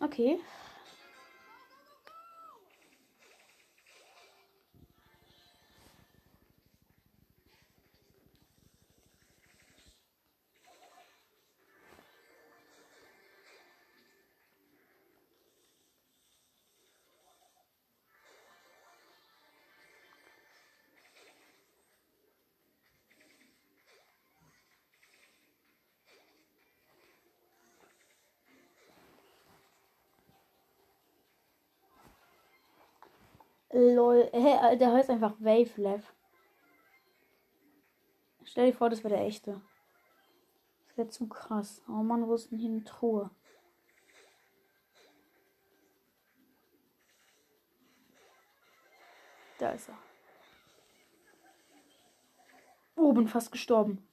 [0.00, 0.40] Okay.
[33.78, 34.28] Lol.
[34.32, 36.12] Hä, der heißt einfach Wavelev.
[38.42, 39.60] Stell dir vor, das wäre der echte.
[40.88, 41.80] Das wäre zu krass.
[41.86, 43.30] Oh Mann, wo ist denn hier eine Truhe?
[49.58, 49.98] Da ist er.
[52.96, 54.04] Oh, bin fast gestorben.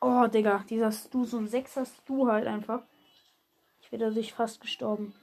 [0.00, 2.84] Oh, Digga, dieser Stu, so ein sechser Stu halt einfach.
[3.80, 5.14] Ich wäre dadurch fast gestorben.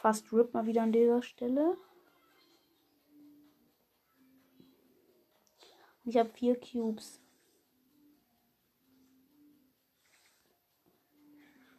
[0.00, 1.76] Fast Rip mal wieder an dieser Stelle.
[6.04, 7.20] Ich habe vier Cubes.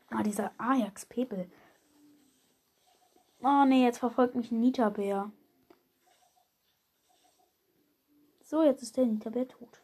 [0.09, 1.49] Ah, dieser Ajax-Pebel.
[3.41, 5.32] Oh nee, jetzt verfolgt mich ein Nita-Bär.
[8.41, 9.82] So, jetzt ist der Nita-Bär tot.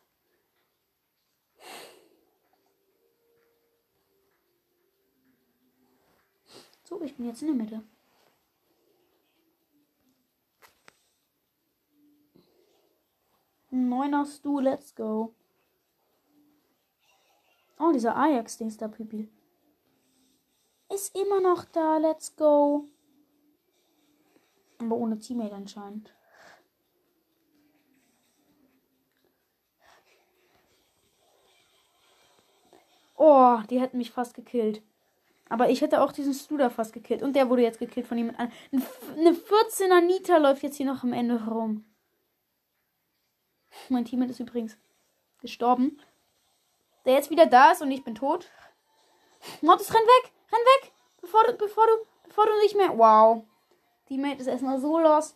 [6.84, 7.93] So, ich bin jetzt in der Mitte.
[13.74, 15.34] Neuner Stu, let's go.
[17.80, 19.28] Oh, dieser Ajax-Dings da, Pipi.
[20.94, 22.88] Ist immer noch da, let's go.
[24.78, 26.14] Aber ohne Teammate anscheinend.
[33.16, 34.84] Oh, die hätten mich fast gekillt.
[35.50, 37.24] Aber ich hätte auch diesen Studer fast gekillt.
[37.24, 38.56] Und der wurde jetzt gekillt von jemand anderem.
[39.18, 41.86] Eine 14er Nita läuft jetzt hier noch am Ende rum.
[43.90, 44.78] Mein Teammate ist übrigens
[45.40, 46.00] gestorben.
[47.06, 48.50] Der jetzt wieder da ist und ich bin tot.
[49.62, 50.32] Mortis, renn weg!
[50.52, 50.92] Renn weg!
[51.22, 51.94] Bevor du, bevor du,
[52.24, 52.98] bevor du nicht mehr.
[52.98, 53.46] Wow.
[54.08, 55.36] Teammate ist erstmal so los.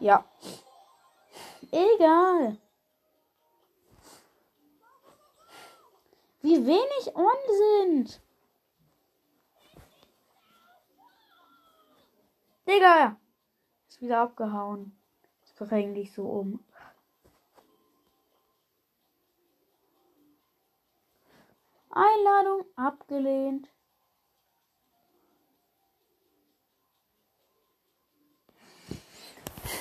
[0.00, 0.24] Ja.
[1.70, 2.58] Egal.
[6.42, 8.20] Wie wenig on sind.
[12.68, 13.16] Digga.
[13.88, 14.96] Ist wieder abgehauen.
[15.56, 16.60] Bring dich so um.
[21.90, 23.68] Einladung abgelehnt.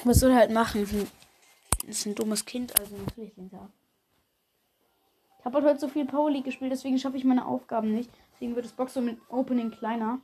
[0.03, 1.09] Was soll er halt machen?
[1.87, 3.71] Das ist ein dummes Kind, also natürlich den ab.
[5.39, 8.11] Ich habe halt heute so viel League gespielt, deswegen schaffe ich meine Aufgaben nicht.
[8.33, 8.97] Deswegen wird das Box
[9.29, 10.21] Opening kleiner.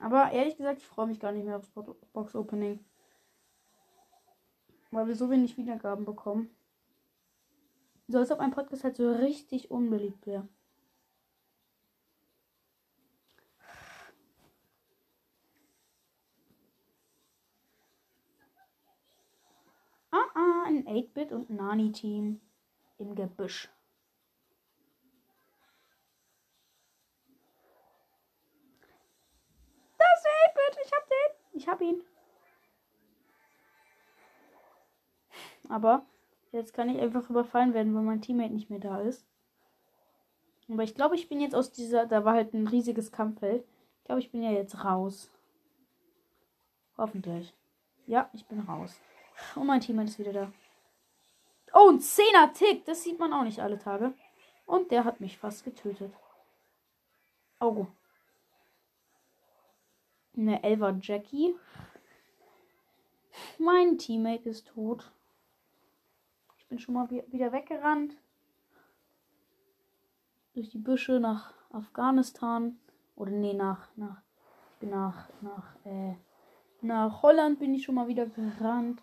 [0.00, 1.70] Aber ehrlich gesagt, ich freue mich gar nicht mehr aufs
[2.12, 2.84] Box Opening.
[4.94, 6.48] Weil wir so wenig Wiedergaben bekommen.
[8.06, 10.46] So als ob ein Podcast halt so richtig unbeliebt wäre.
[20.12, 22.40] Ah, ah, ein 8-Bit und Nani-Team
[22.98, 23.68] im Gebüsch.
[31.52, 32.04] Ich hab ihn.
[35.74, 36.06] Aber
[36.52, 39.26] jetzt kann ich einfach überfallen werden, weil mein Teammate nicht mehr da ist.
[40.68, 42.06] Aber ich glaube, ich bin jetzt aus dieser.
[42.06, 43.66] Da war halt ein riesiges Kampffeld.
[43.98, 45.32] Ich glaube, ich bin ja jetzt raus.
[46.96, 47.52] Hoffentlich.
[48.06, 49.00] Ja, ich bin raus.
[49.56, 50.52] Und mein Teammate ist wieder da.
[51.72, 52.84] Oh, ein 10er Tick.
[52.84, 54.14] Das sieht man auch nicht alle Tage.
[54.66, 56.14] Und der hat mich fast getötet.
[57.58, 57.88] Oh.
[60.36, 61.56] Eine Elva Jackie.
[63.58, 65.10] Mein Teammate ist tot.
[66.74, 68.16] Bin schon mal wieder weggerannt.
[70.54, 72.80] Durch die Büsche nach Afghanistan.
[73.14, 74.22] Oder nee, nach, nach,
[74.80, 76.16] nach, nach, äh,
[76.80, 79.00] nach Holland bin ich schon mal wieder gerannt.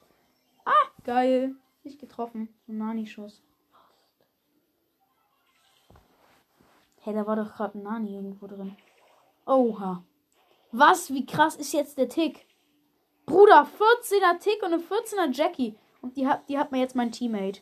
[0.66, 1.56] Ah, geil.
[1.86, 2.50] Nicht getroffen.
[2.68, 3.42] So Nani-Schuss.
[7.04, 8.76] Hey, da war doch gerade ein Nani irgendwo drin.
[9.46, 10.04] Oha.
[10.74, 11.14] Was?
[11.14, 12.46] Wie krass ist jetzt der Tick?
[13.26, 15.78] Bruder, 14er Tick und eine 14er Jackie.
[16.02, 17.62] Und die hat, die hat mir jetzt mein Teammate.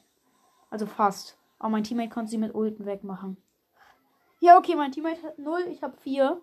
[0.69, 1.37] Also fast.
[1.59, 3.37] Aber mein Teammate konnte sie mit Ulten wegmachen.
[4.39, 6.41] Ja, okay, mein Teammate hat 0, ich habe 4.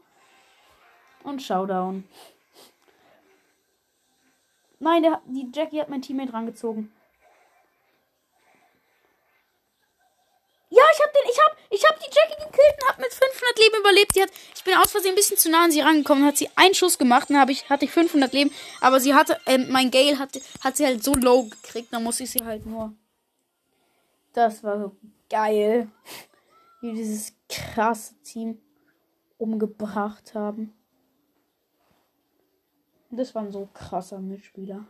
[1.25, 2.05] Und Showdown.
[4.79, 6.93] Nein, der, die Jackie hat mein Teammate rangezogen.
[10.69, 13.59] Ja, ich hab den, ich hab, ich hab die Jackie gekillt und hab mit 500
[13.59, 14.15] Leben überlebt.
[14.15, 16.49] Sie hat, ich bin aus Versehen ein bisschen zu nah an sie rangekommen, hat sie
[16.57, 18.51] einen Schuss gemacht, dann hab ich, hatte ich 500 Leben.
[18.81, 22.21] Aber sie hatte, ähm, mein Gale hat, hat sie halt so low gekriegt, dann muss
[22.21, 22.93] ich sie halt nur.
[24.33, 24.97] Das war so
[25.29, 25.89] geil.
[26.81, 28.61] Wie dieses krasse Team
[29.39, 30.75] umgebracht haben.
[33.11, 34.85] Das war ein so krasser Mitspieler.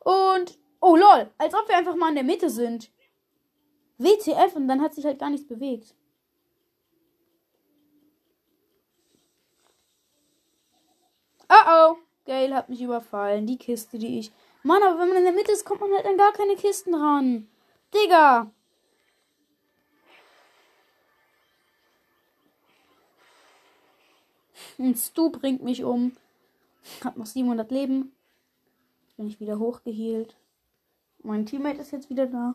[0.00, 2.90] Und, oh lol, als ob wir einfach mal in der Mitte sind.
[3.98, 5.94] WTF und dann hat sich halt gar nichts bewegt.
[11.48, 13.46] Oh oh, Gail hat mich überfallen.
[13.46, 14.32] Die Kiste, die ich.
[14.62, 16.94] Mann, aber wenn man in der Mitte ist, kommt man halt an gar keine Kisten
[16.94, 17.48] ran.
[17.94, 18.50] Digga.
[24.78, 26.12] Ein Stu bringt mich um.
[27.02, 28.12] Hab noch 700 Leben.
[29.16, 30.36] Bin ich wieder hochgehielt.
[31.22, 32.54] Mein Teammate ist jetzt wieder da.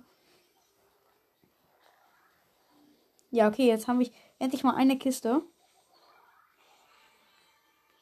[3.33, 5.41] Ja, okay, jetzt haben wir endlich mal eine Kiste.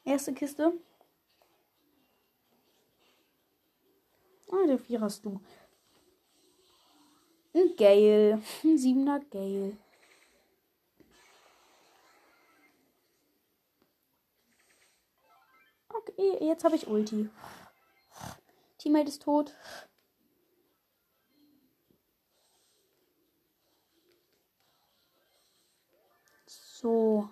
[0.04, 0.72] Erste Kiste.
[4.50, 5.40] Ah, der Vierer hast du.
[7.54, 8.42] Ein Gale.
[8.64, 9.76] Ein Siebener Gale.
[15.88, 17.30] Okay, jetzt habe ich Ulti.
[18.78, 19.54] Teammate ist tot.
[26.80, 27.28] So.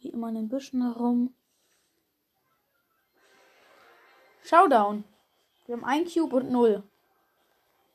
[0.00, 1.34] Wie immer in den Büschen herum.
[4.42, 5.04] Showdown.
[5.66, 6.82] Wir haben ein Cube und null.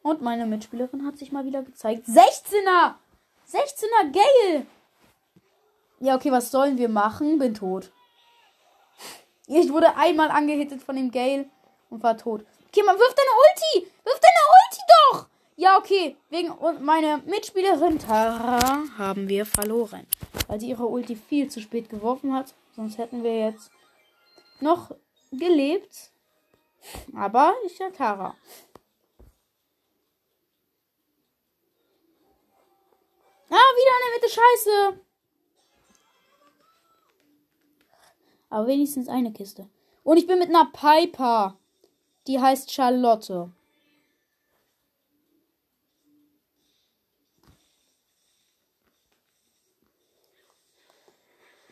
[0.04, 2.08] Und meine Mitspielerin hat sich mal wieder gezeigt.
[2.08, 2.96] 16er!
[3.52, 4.68] 16er Gale!
[6.00, 7.40] Ja, okay, was sollen wir machen?
[7.40, 7.92] Bin tot.
[9.48, 11.50] Ich wurde einmal angehittet von dem Gale
[11.90, 12.46] und war tot.
[12.68, 13.92] Okay, man wirft deine Ulti!
[14.04, 15.39] Wirf deine Ulti doch!
[15.60, 16.16] Ja, okay.
[16.30, 16.54] Wegen
[16.86, 20.08] meiner Mitspielerin Tara haben wir verloren.
[20.48, 22.56] Weil sie ihre Ulti viel zu spät geworfen hat.
[22.78, 23.70] Sonst hätten wir jetzt
[24.62, 24.96] noch
[25.34, 26.12] gelebt.
[27.14, 28.38] Aber ich ja Tara.
[33.50, 34.30] Ah, wieder in der Mitte.
[34.30, 35.02] Scheiße.
[38.50, 39.68] Aber wenigstens eine Kiste.
[40.06, 41.58] Und ich bin mit einer Piper.
[42.28, 43.52] Die heißt Charlotte.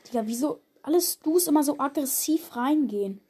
[0.08, 3.22] Digga, wieso alles Du's immer so aggressiv reingehen?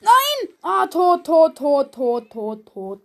[0.00, 0.54] Nein!
[0.62, 3.00] Ah, tot, tot, tot, tot, tot, tot.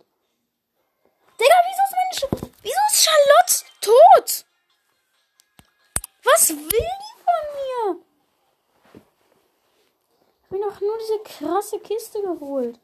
[1.38, 4.46] Digga, wieso ist meine Sch Wieso ist Charlotte tot?
[6.24, 8.04] Was will die von mir?
[10.44, 12.78] Ich habe mir doch nur diese krasse Kiste geholt.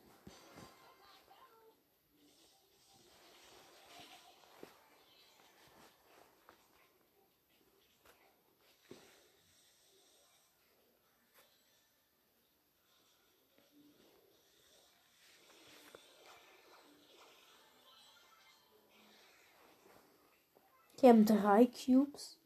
[21.03, 22.39] Wir haben drei Cubes.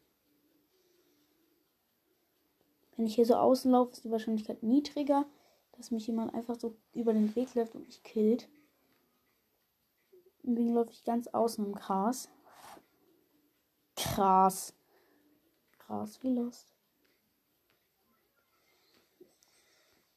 [2.96, 5.26] Wenn ich hier so außen laufe, ist die Wahrscheinlichkeit niedriger,
[5.72, 8.48] dass mich jemand einfach so über den Weg läuft und mich killt.
[10.42, 12.30] Deswegen laufe ich ganz außen im Gras.
[13.94, 14.72] Krass.
[15.76, 16.72] Krass wie Lust.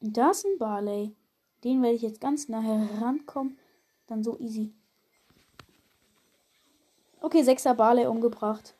[0.00, 1.14] Da ist ein Barley.
[1.62, 3.58] Den werde ich jetzt ganz nah herankommen.
[4.06, 4.72] Dann so easy
[7.22, 8.74] Okay, 6er Barley umgebracht.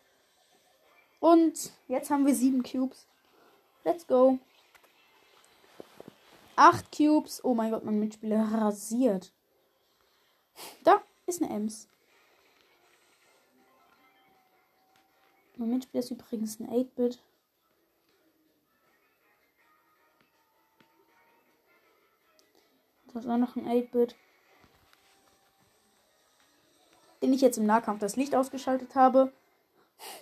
[1.21, 3.07] Und jetzt haben wir sieben Cubes.
[3.85, 4.39] Let's go.
[6.57, 7.45] Acht Cubes.
[7.45, 9.33] Oh mein Gott, mein Mitspieler rasiert.
[10.85, 11.89] Da ist eine Ems.
[15.57, 17.23] Mein Mitspieler ist übrigens ein 8-Bit.
[23.13, 24.17] Das war noch ein 8-Bit
[27.23, 29.33] den ich jetzt im Nahkampf das Licht ausgeschaltet habe.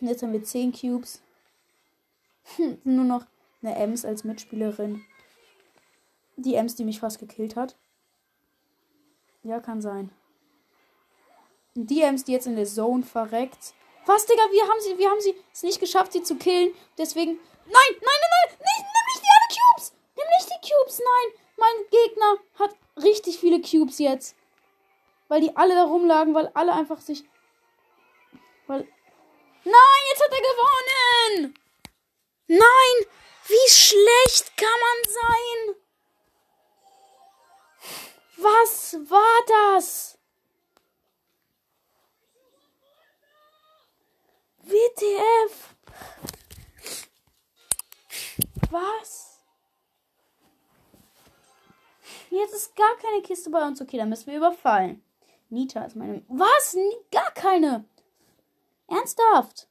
[0.00, 1.22] Und jetzt haben wir 10 Cubes.
[2.56, 3.26] Hm, nur noch
[3.62, 5.04] eine Ems als Mitspielerin.
[6.36, 7.76] Die Ems, die mich fast gekillt hat.
[9.42, 10.10] Ja, kann sein.
[11.74, 13.74] Die Ems, die jetzt in der Zone verreckt.
[14.06, 14.42] Was, Digga?
[14.50, 16.72] Wir haben sie, wir haben sie es nicht geschafft, sie zu killen.
[16.96, 17.32] Deswegen.
[17.32, 18.58] Nein, nein, nein, nein!
[18.58, 19.92] Nicht, nimm nicht die alle Cubes!
[20.16, 21.42] Nimm nicht die Cubes, nein!
[21.58, 24.34] Mein Gegner hat richtig viele Cubes jetzt
[25.28, 27.24] weil die alle da rumlagen, weil alle einfach sich.
[28.66, 28.80] Weil.
[29.64, 31.54] Nein, jetzt hat er gewonnen!
[32.46, 33.06] Nein!
[33.46, 35.76] Wie schlecht kann man sein?
[38.36, 40.18] Was war das?
[44.62, 45.74] WTF?
[48.70, 49.40] Was?
[52.30, 53.80] Jetzt ist gar keine Kiste bei uns.
[53.80, 55.02] Okay, dann müssen wir überfallen.
[55.50, 56.22] Nita ist meine.
[56.28, 56.76] Was?
[57.10, 57.84] Gar keine.
[58.86, 59.68] Ernsthaft?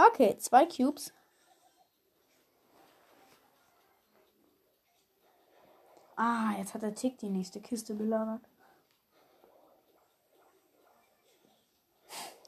[0.00, 1.12] Okay, zwei Cubes.
[6.16, 8.42] Ah, jetzt hat der Tick die nächste Kiste belagert.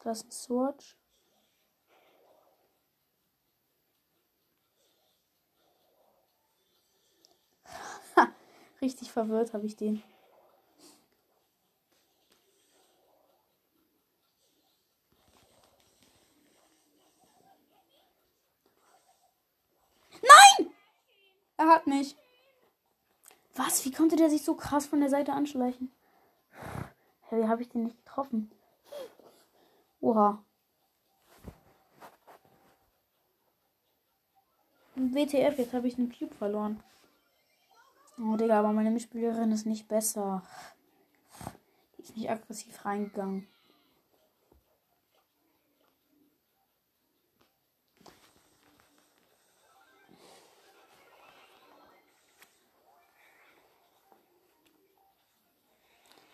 [0.02, 0.96] Das ist ein Sword.
[8.80, 10.02] Richtig verwirrt habe ich den.
[20.22, 20.72] Nein!
[21.58, 22.16] Er hat mich.
[23.54, 23.84] Was?
[23.84, 25.92] Wie konnte der sich so krass von der Seite anschleichen?
[27.22, 28.50] Hey, wie habe ich den nicht getroffen?
[30.00, 30.42] Oha.
[34.96, 36.82] WTF, jetzt habe ich einen Cube verloren.
[38.18, 40.42] Oh, Digga, aber meine Mitspielerin ist nicht besser.
[41.96, 43.46] Die ist nicht aggressiv reingegangen.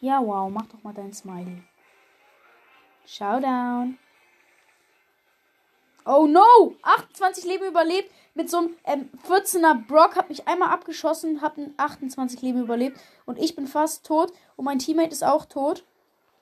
[0.00, 1.62] Ja, wow, mach doch mal dein Smiley.
[3.06, 3.98] Showdown.
[6.04, 6.76] Oh no!
[6.82, 8.10] 28 Leben überlebt.
[8.34, 13.00] Mit so einem ähm, 14er Brock hat mich einmal abgeschossen, hab 28 Leben überlebt.
[13.24, 14.32] Und ich bin fast tot.
[14.56, 15.84] Und mein Teammate ist auch tot.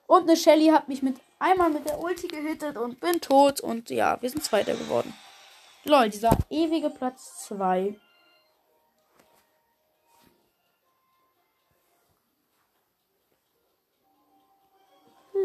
[0.07, 3.61] Und eine Shelly hat mich mit einmal mit der Ulti gehittet und bin tot.
[3.61, 5.15] Und ja, wir sind Zweiter geworden.
[5.85, 7.99] Lol, dieser ewige Platz 2.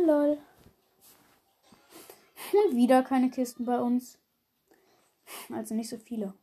[0.06, 0.38] Lol.
[2.54, 4.18] Und wieder keine Kisten bei uns.
[5.52, 6.34] Also nicht so viele.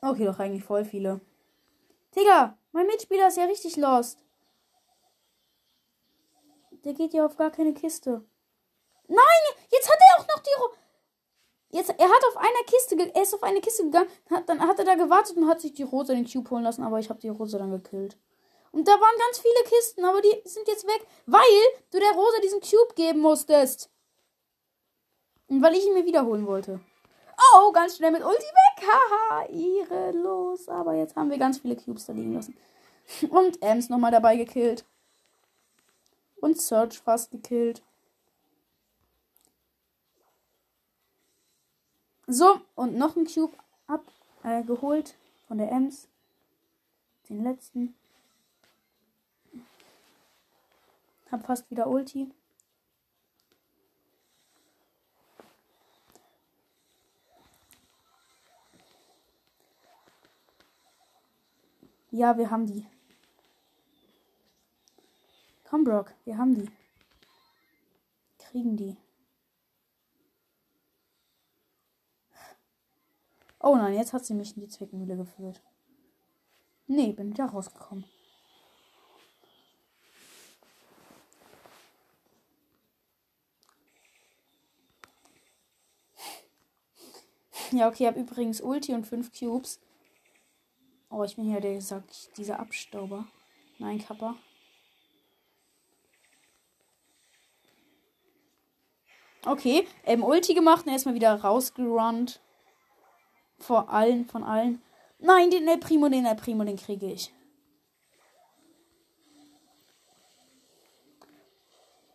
[0.00, 1.20] Okay, doch eigentlich voll viele.
[2.14, 4.22] Digga, mein Mitspieler ist ja richtig lost.
[6.84, 8.24] Der geht ja auf gar keine Kiste.
[9.08, 10.60] Nein, jetzt hat er auch noch die.
[10.60, 10.68] Ro
[11.70, 14.78] jetzt, er hat auf einer Kiste, er ist auf eine Kiste gegangen, hat, dann hat
[14.78, 17.20] er da gewartet und hat sich die Rose den Cube holen lassen, aber ich habe
[17.20, 18.16] die Rose dann gekillt.
[18.72, 21.40] Und da waren ganz viele Kisten, aber die sind jetzt weg, weil
[21.90, 23.90] du der Rosa diesen Cube geben musstest.
[25.48, 26.80] Und weil ich ihn mir wiederholen wollte.
[27.54, 28.88] Oh, ganz schnell mit Ulti weg.
[28.88, 30.68] Haha, ihre los.
[30.68, 32.56] Aber jetzt haben wir ganz viele Cubes da liegen lassen.
[33.30, 34.84] Und Ems nochmal dabei gekillt.
[36.40, 37.82] Und Search fast gekillt.
[42.26, 43.56] So, und noch ein Cube
[43.86, 46.08] abgeholt äh, von der Ems.
[47.28, 47.97] Den letzten.
[51.30, 52.32] Hab fast wieder Ulti.
[62.10, 62.86] Ja, wir haben die.
[65.64, 66.70] Komm, Brock, wir haben die.
[68.38, 68.96] Kriegen die.
[73.60, 75.60] Oh nein, jetzt hat sie mich in die Zwickmühle geführt.
[76.86, 78.06] Nee, bin wieder rausgekommen.
[87.78, 89.78] Ja, okay, ich habe übrigens Ulti und 5 Cubes.
[91.10, 93.28] Oh, ich bin ja der gesagt, dieser Abstauber.
[93.78, 94.34] Nein, Kappa.
[99.46, 102.40] Okay, ähm, Ulti gemacht und erstmal wieder rausgerannt.
[103.60, 104.82] Vor allen, von allen.
[105.20, 107.32] Nein, den El Primo, den El Primo, den kriege ich.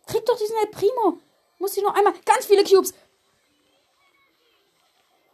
[0.04, 1.20] Krieg doch diesen El Primo.
[1.58, 2.12] Muss ich noch einmal.
[2.26, 2.92] Ganz viele Cubes.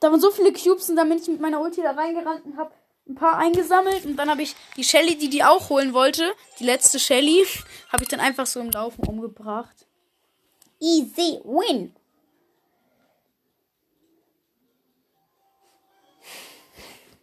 [0.01, 2.57] Da waren so viele Cubes und dann bin ich mit meiner Ulti da reingerannt und
[2.57, 2.75] hab
[3.07, 6.65] ein paar eingesammelt und dann habe ich die Shelly, die die auch holen wollte, die
[6.65, 7.45] letzte Shelly,
[7.93, 9.87] habe ich dann einfach so im Laufen umgebracht.
[10.81, 11.95] Easy win.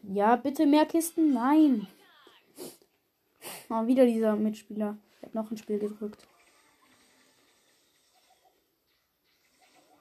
[0.04, 1.34] Ja, bitte mehr Kisten?
[1.34, 1.88] Nein.
[3.70, 4.98] Oh, wieder dieser Mitspieler.
[5.18, 6.26] Ich habe noch ein Spiel gedrückt.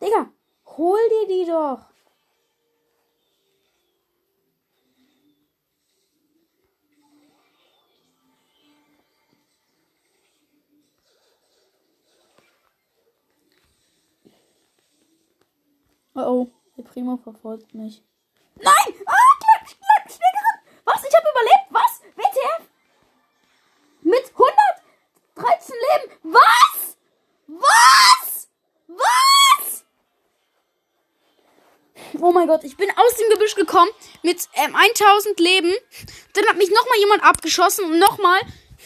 [0.00, 0.30] Digga,
[0.76, 1.95] hol dir die doch.
[16.18, 18.02] Oh oh, der Primo verfolgt mich.
[18.54, 18.74] Nein!
[19.04, 20.62] Ah, klar, schnell gerannt!
[20.86, 21.04] Was?
[21.04, 21.66] Ich habe überlebt?
[21.68, 22.00] Was?
[22.16, 22.70] WTF?
[24.00, 24.32] Mit
[25.36, 26.18] 113 Leben?
[26.22, 26.96] Was?
[27.48, 28.48] Was?
[28.88, 29.84] Was?
[32.22, 33.90] Oh mein Gott, ich bin aus dem Gebüsch gekommen
[34.22, 35.74] mit ähm, 1000 Leben.
[36.32, 38.40] Dann hat mich nochmal jemand abgeschossen und nochmal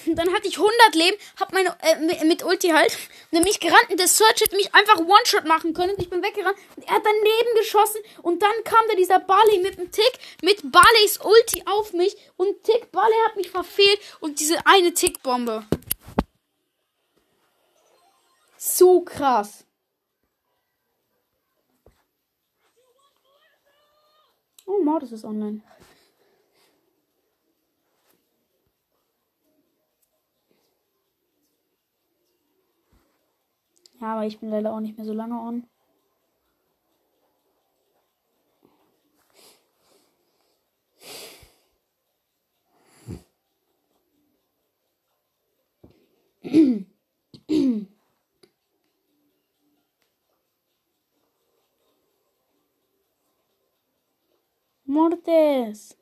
[0.06, 2.96] dann hatte ich 100 Leben, hab meine, äh, mit Ulti halt,
[3.30, 5.94] nämlich gerannt und der Search hätte mich einfach One-Shot machen können.
[5.98, 9.78] Ich bin weggerannt und er hat daneben geschossen und dann kam da dieser Barley mit
[9.78, 14.58] einem Tick, mit Barleys Ulti auf mich und Tick, Barley hat mich verfehlt und diese
[14.66, 15.64] eine Tick-Bombe.
[18.56, 19.64] So krass.
[24.66, 25.62] Oh, Mordes ist online.
[34.00, 35.64] Ja, aber ich bin leider auch nicht mehr so lange on.
[54.84, 55.99] Mortes.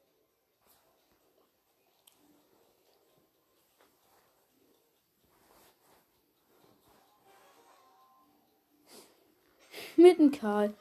[9.99, 10.73] Mitten Karl.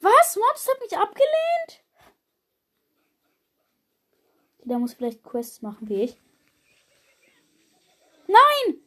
[0.00, 0.36] Was?
[0.36, 1.84] Mortis hat mich abgelehnt?
[4.64, 6.16] Der muss vielleicht Quests machen wie ich.
[8.26, 8.78] Nein!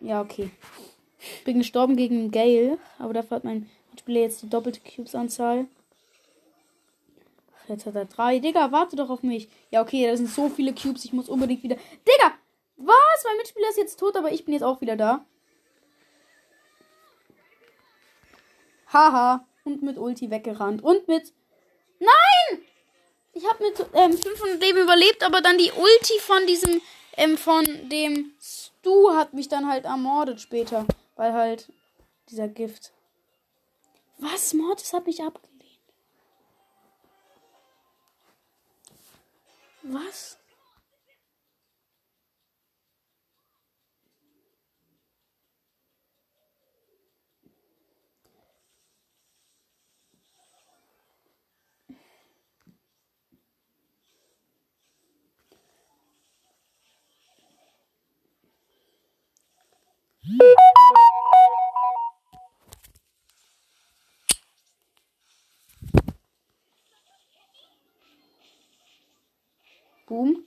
[0.00, 0.48] Ja, okay.
[1.44, 3.68] Bin gestorben gegen Gale, aber dafür hat mein
[3.98, 5.66] Spieler jetzt die doppelte Cubes-Anzahl.
[7.66, 8.38] Jetzt hat er drei.
[8.38, 9.48] Digga, warte doch auf mich.
[9.72, 11.04] Ja, okay, da sind so viele Cubes.
[11.04, 11.76] Ich muss unbedingt wieder.
[11.76, 12.34] Digga!
[12.76, 13.24] Was?
[13.24, 15.26] Mein Mitspieler ist jetzt tot, aber ich bin jetzt auch wieder da.
[18.92, 19.46] Haha.
[19.64, 20.82] Und mit Ulti weggerannt.
[20.82, 21.32] Und mit.
[21.98, 22.62] Nein!
[23.32, 26.80] Ich habe mit ähm, 500 Leben überlebt, aber dann die Ulti von diesem.
[27.16, 30.86] Ähm, von dem Stu hat mich dann halt ermordet später.
[31.16, 31.72] Weil halt
[32.28, 32.92] dieser Gift.
[34.18, 34.54] Was?
[34.54, 35.50] Mortis hat mich abgelehnt.
[39.82, 40.39] Was?
[70.06, 70.44] Boom.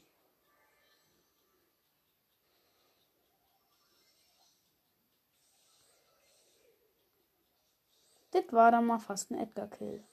[8.32, 10.04] Das war dann mal fast ein Edgar-Kill.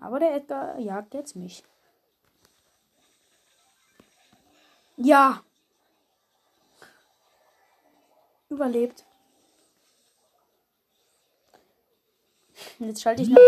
[0.00, 1.64] Aber der Edgar jagt jetzt mich.
[4.96, 5.42] Ja.
[8.48, 9.04] Überlebt.
[12.78, 13.38] Jetzt schalte ich noch.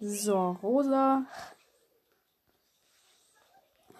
[0.00, 1.26] So, rosa.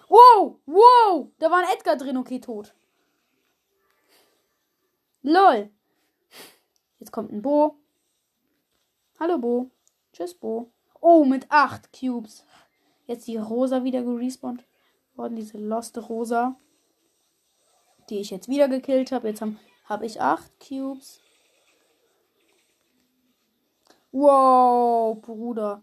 [0.07, 2.73] Wow, wow, da war ein Edgar drin, okay, tot.
[5.21, 5.69] Lol.
[6.99, 7.77] Jetzt kommt ein Bo.
[9.19, 9.71] Hallo Bo.
[10.11, 10.71] Tschüss Bo.
[10.99, 12.45] Oh, mit 8 Cubes.
[13.05, 14.65] Jetzt die Rosa wieder gerespawnt
[15.15, 16.55] worden, diese loste Rosa.
[18.09, 19.29] Die ich jetzt wieder gekillt habe.
[19.29, 21.21] Jetzt habe hab ich 8 Cubes.
[24.11, 25.81] Wow, Bruder.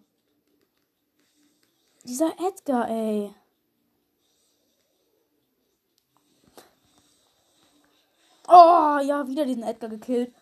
[2.04, 3.34] Dieser Edgar, ey.
[8.48, 10.32] Oh, ja, wieder diesen Edgar gekillt.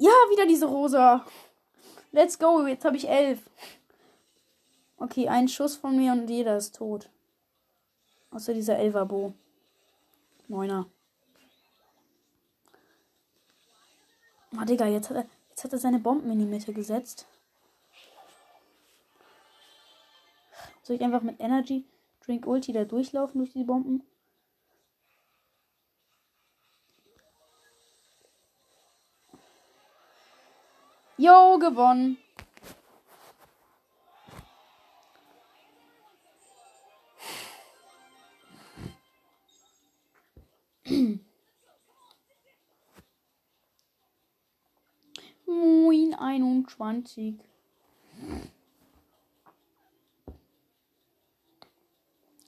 [0.00, 1.26] Ja, wieder diese Rosa.
[2.10, 3.50] Let's go, jetzt habe ich elf.
[4.96, 7.10] Okay, ein Schuss von mir und jeder ist tot.
[8.30, 9.34] Außer dieser Elverbo.
[10.48, 10.86] Neuner.
[14.58, 17.26] Oh, Digga, jetzt hat, er, jetzt hat er seine Bomben in die Mitte gesetzt.
[20.82, 21.84] Soll ich einfach mit Energy
[22.24, 24.02] Drink Ulti da durchlaufen durch die Bomben?
[31.20, 32.16] Jo, gewonnen.
[45.44, 47.34] Moin 21.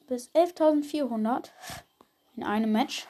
[0.07, 1.51] bis 11.400
[2.37, 3.07] in einem Match,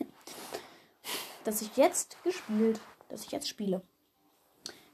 [1.44, 3.80] das ich jetzt gespielt, das ich jetzt spiele.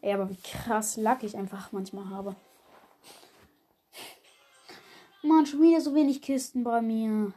[0.02, 2.36] Ey, aber wie krass Lack ich einfach manchmal habe.
[5.22, 7.32] Mann, schon wieder so wenig Kisten bei mir.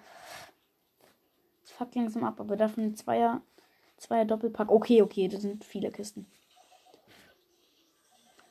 [1.61, 3.41] Das fuckt langsam ab, aber ein Zweier,
[3.97, 4.71] Zweier Doppelpack.
[4.71, 6.25] Okay, okay, das sind viele Kisten.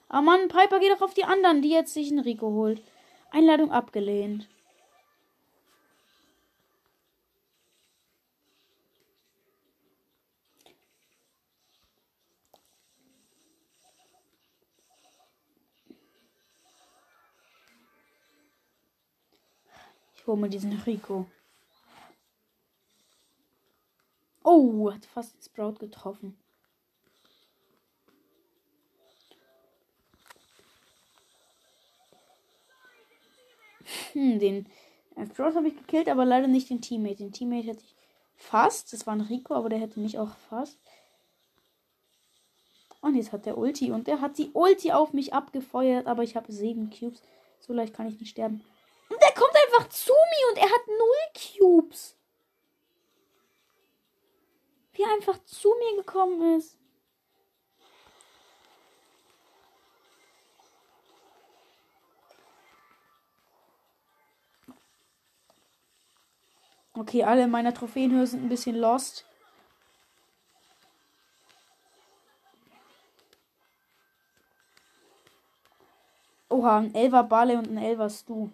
[0.09, 2.83] Ah Mann, Piper geht doch auf die anderen, die jetzt sich einen Rico holt.
[3.31, 4.47] Einladung abgelehnt.
[20.23, 21.27] Ich hole mir diesen Rico.
[24.45, 26.39] Oh, hat fast Sprout getroffen.
[34.12, 34.66] Hm, den
[35.16, 37.16] äh, Sprout habe ich gekillt, aber leider nicht den Teammate.
[37.16, 37.97] Den Teammate hätte ich
[38.37, 38.93] fast.
[38.93, 40.79] Das war ein Rico, aber der hätte mich auch fast.
[43.01, 43.91] Und jetzt hat der Ulti.
[43.91, 47.20] Und der hat die Ulti auf mich abgefeuert, aber ich habe sieben Cubes.
[47.59, 48.62] So leicht kann ich nicht sterben.
[49.83, 52.16] Und der kommt einfach zu mir und er hat null Cubes.
[54.93, 56.78] Wie er einfach zu mir gekommen ist.
[66.95, 69.24] Okay, alle in meiner Trophäenhöhe sind ein bisschen lost.
[76.51, 78.51] Oha, ein Elver Barley und ein Elver Stu.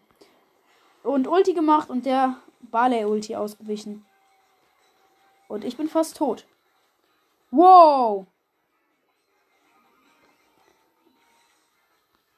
[1.08, 4.04] Und Ulti gemacht und der Barley Ulti ausgewichen.
[5.48, 6.44] Und ich bin fast tot.
[7.50, 8.26] Wow!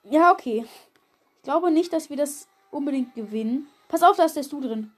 [0.05, 0.65] Ja, okay.
[1.39, 3.69] Ich glaube nicht, dass wir das unbedingt gewinnen.
[3.89, 4.93] Pass auf, da ist der Stu drin.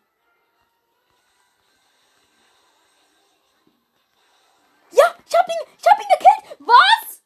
[4.91, 6.59] Ja, ich hab ihn, ich hab ihn gekillt.
[6.61, 7.23] Was?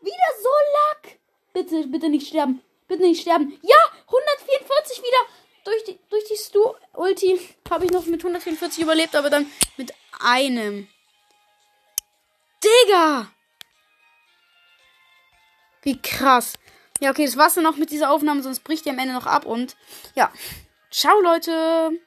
[0.00, 1.18] Wieder so Lack.
[1.52, 2.62] Bitte, bitte nicht sterben.
[2.86, 3.58] Bitte nicht sterben.
[3.62, 3.76] Ja,
[4.06, 5.37] 144 wieder.
[5.68, 7.38] Durch die, durch die Stu-Ulti
[7.68, 10.88] habe ich noch mit 144 überlebt, aber dann mit einem.
[12.64, 13.30] Digga!
[15.82, 16.54] Wie krass.
[17.00, 19.26] Ja, okay, das war's dann auch mit dieser Aufnahme, sonst bricht die am Ende noch
[19.26, 19.76] ab und
[20.14, 20.32] ja.
[20.90, 22.00] Ciao, Leute!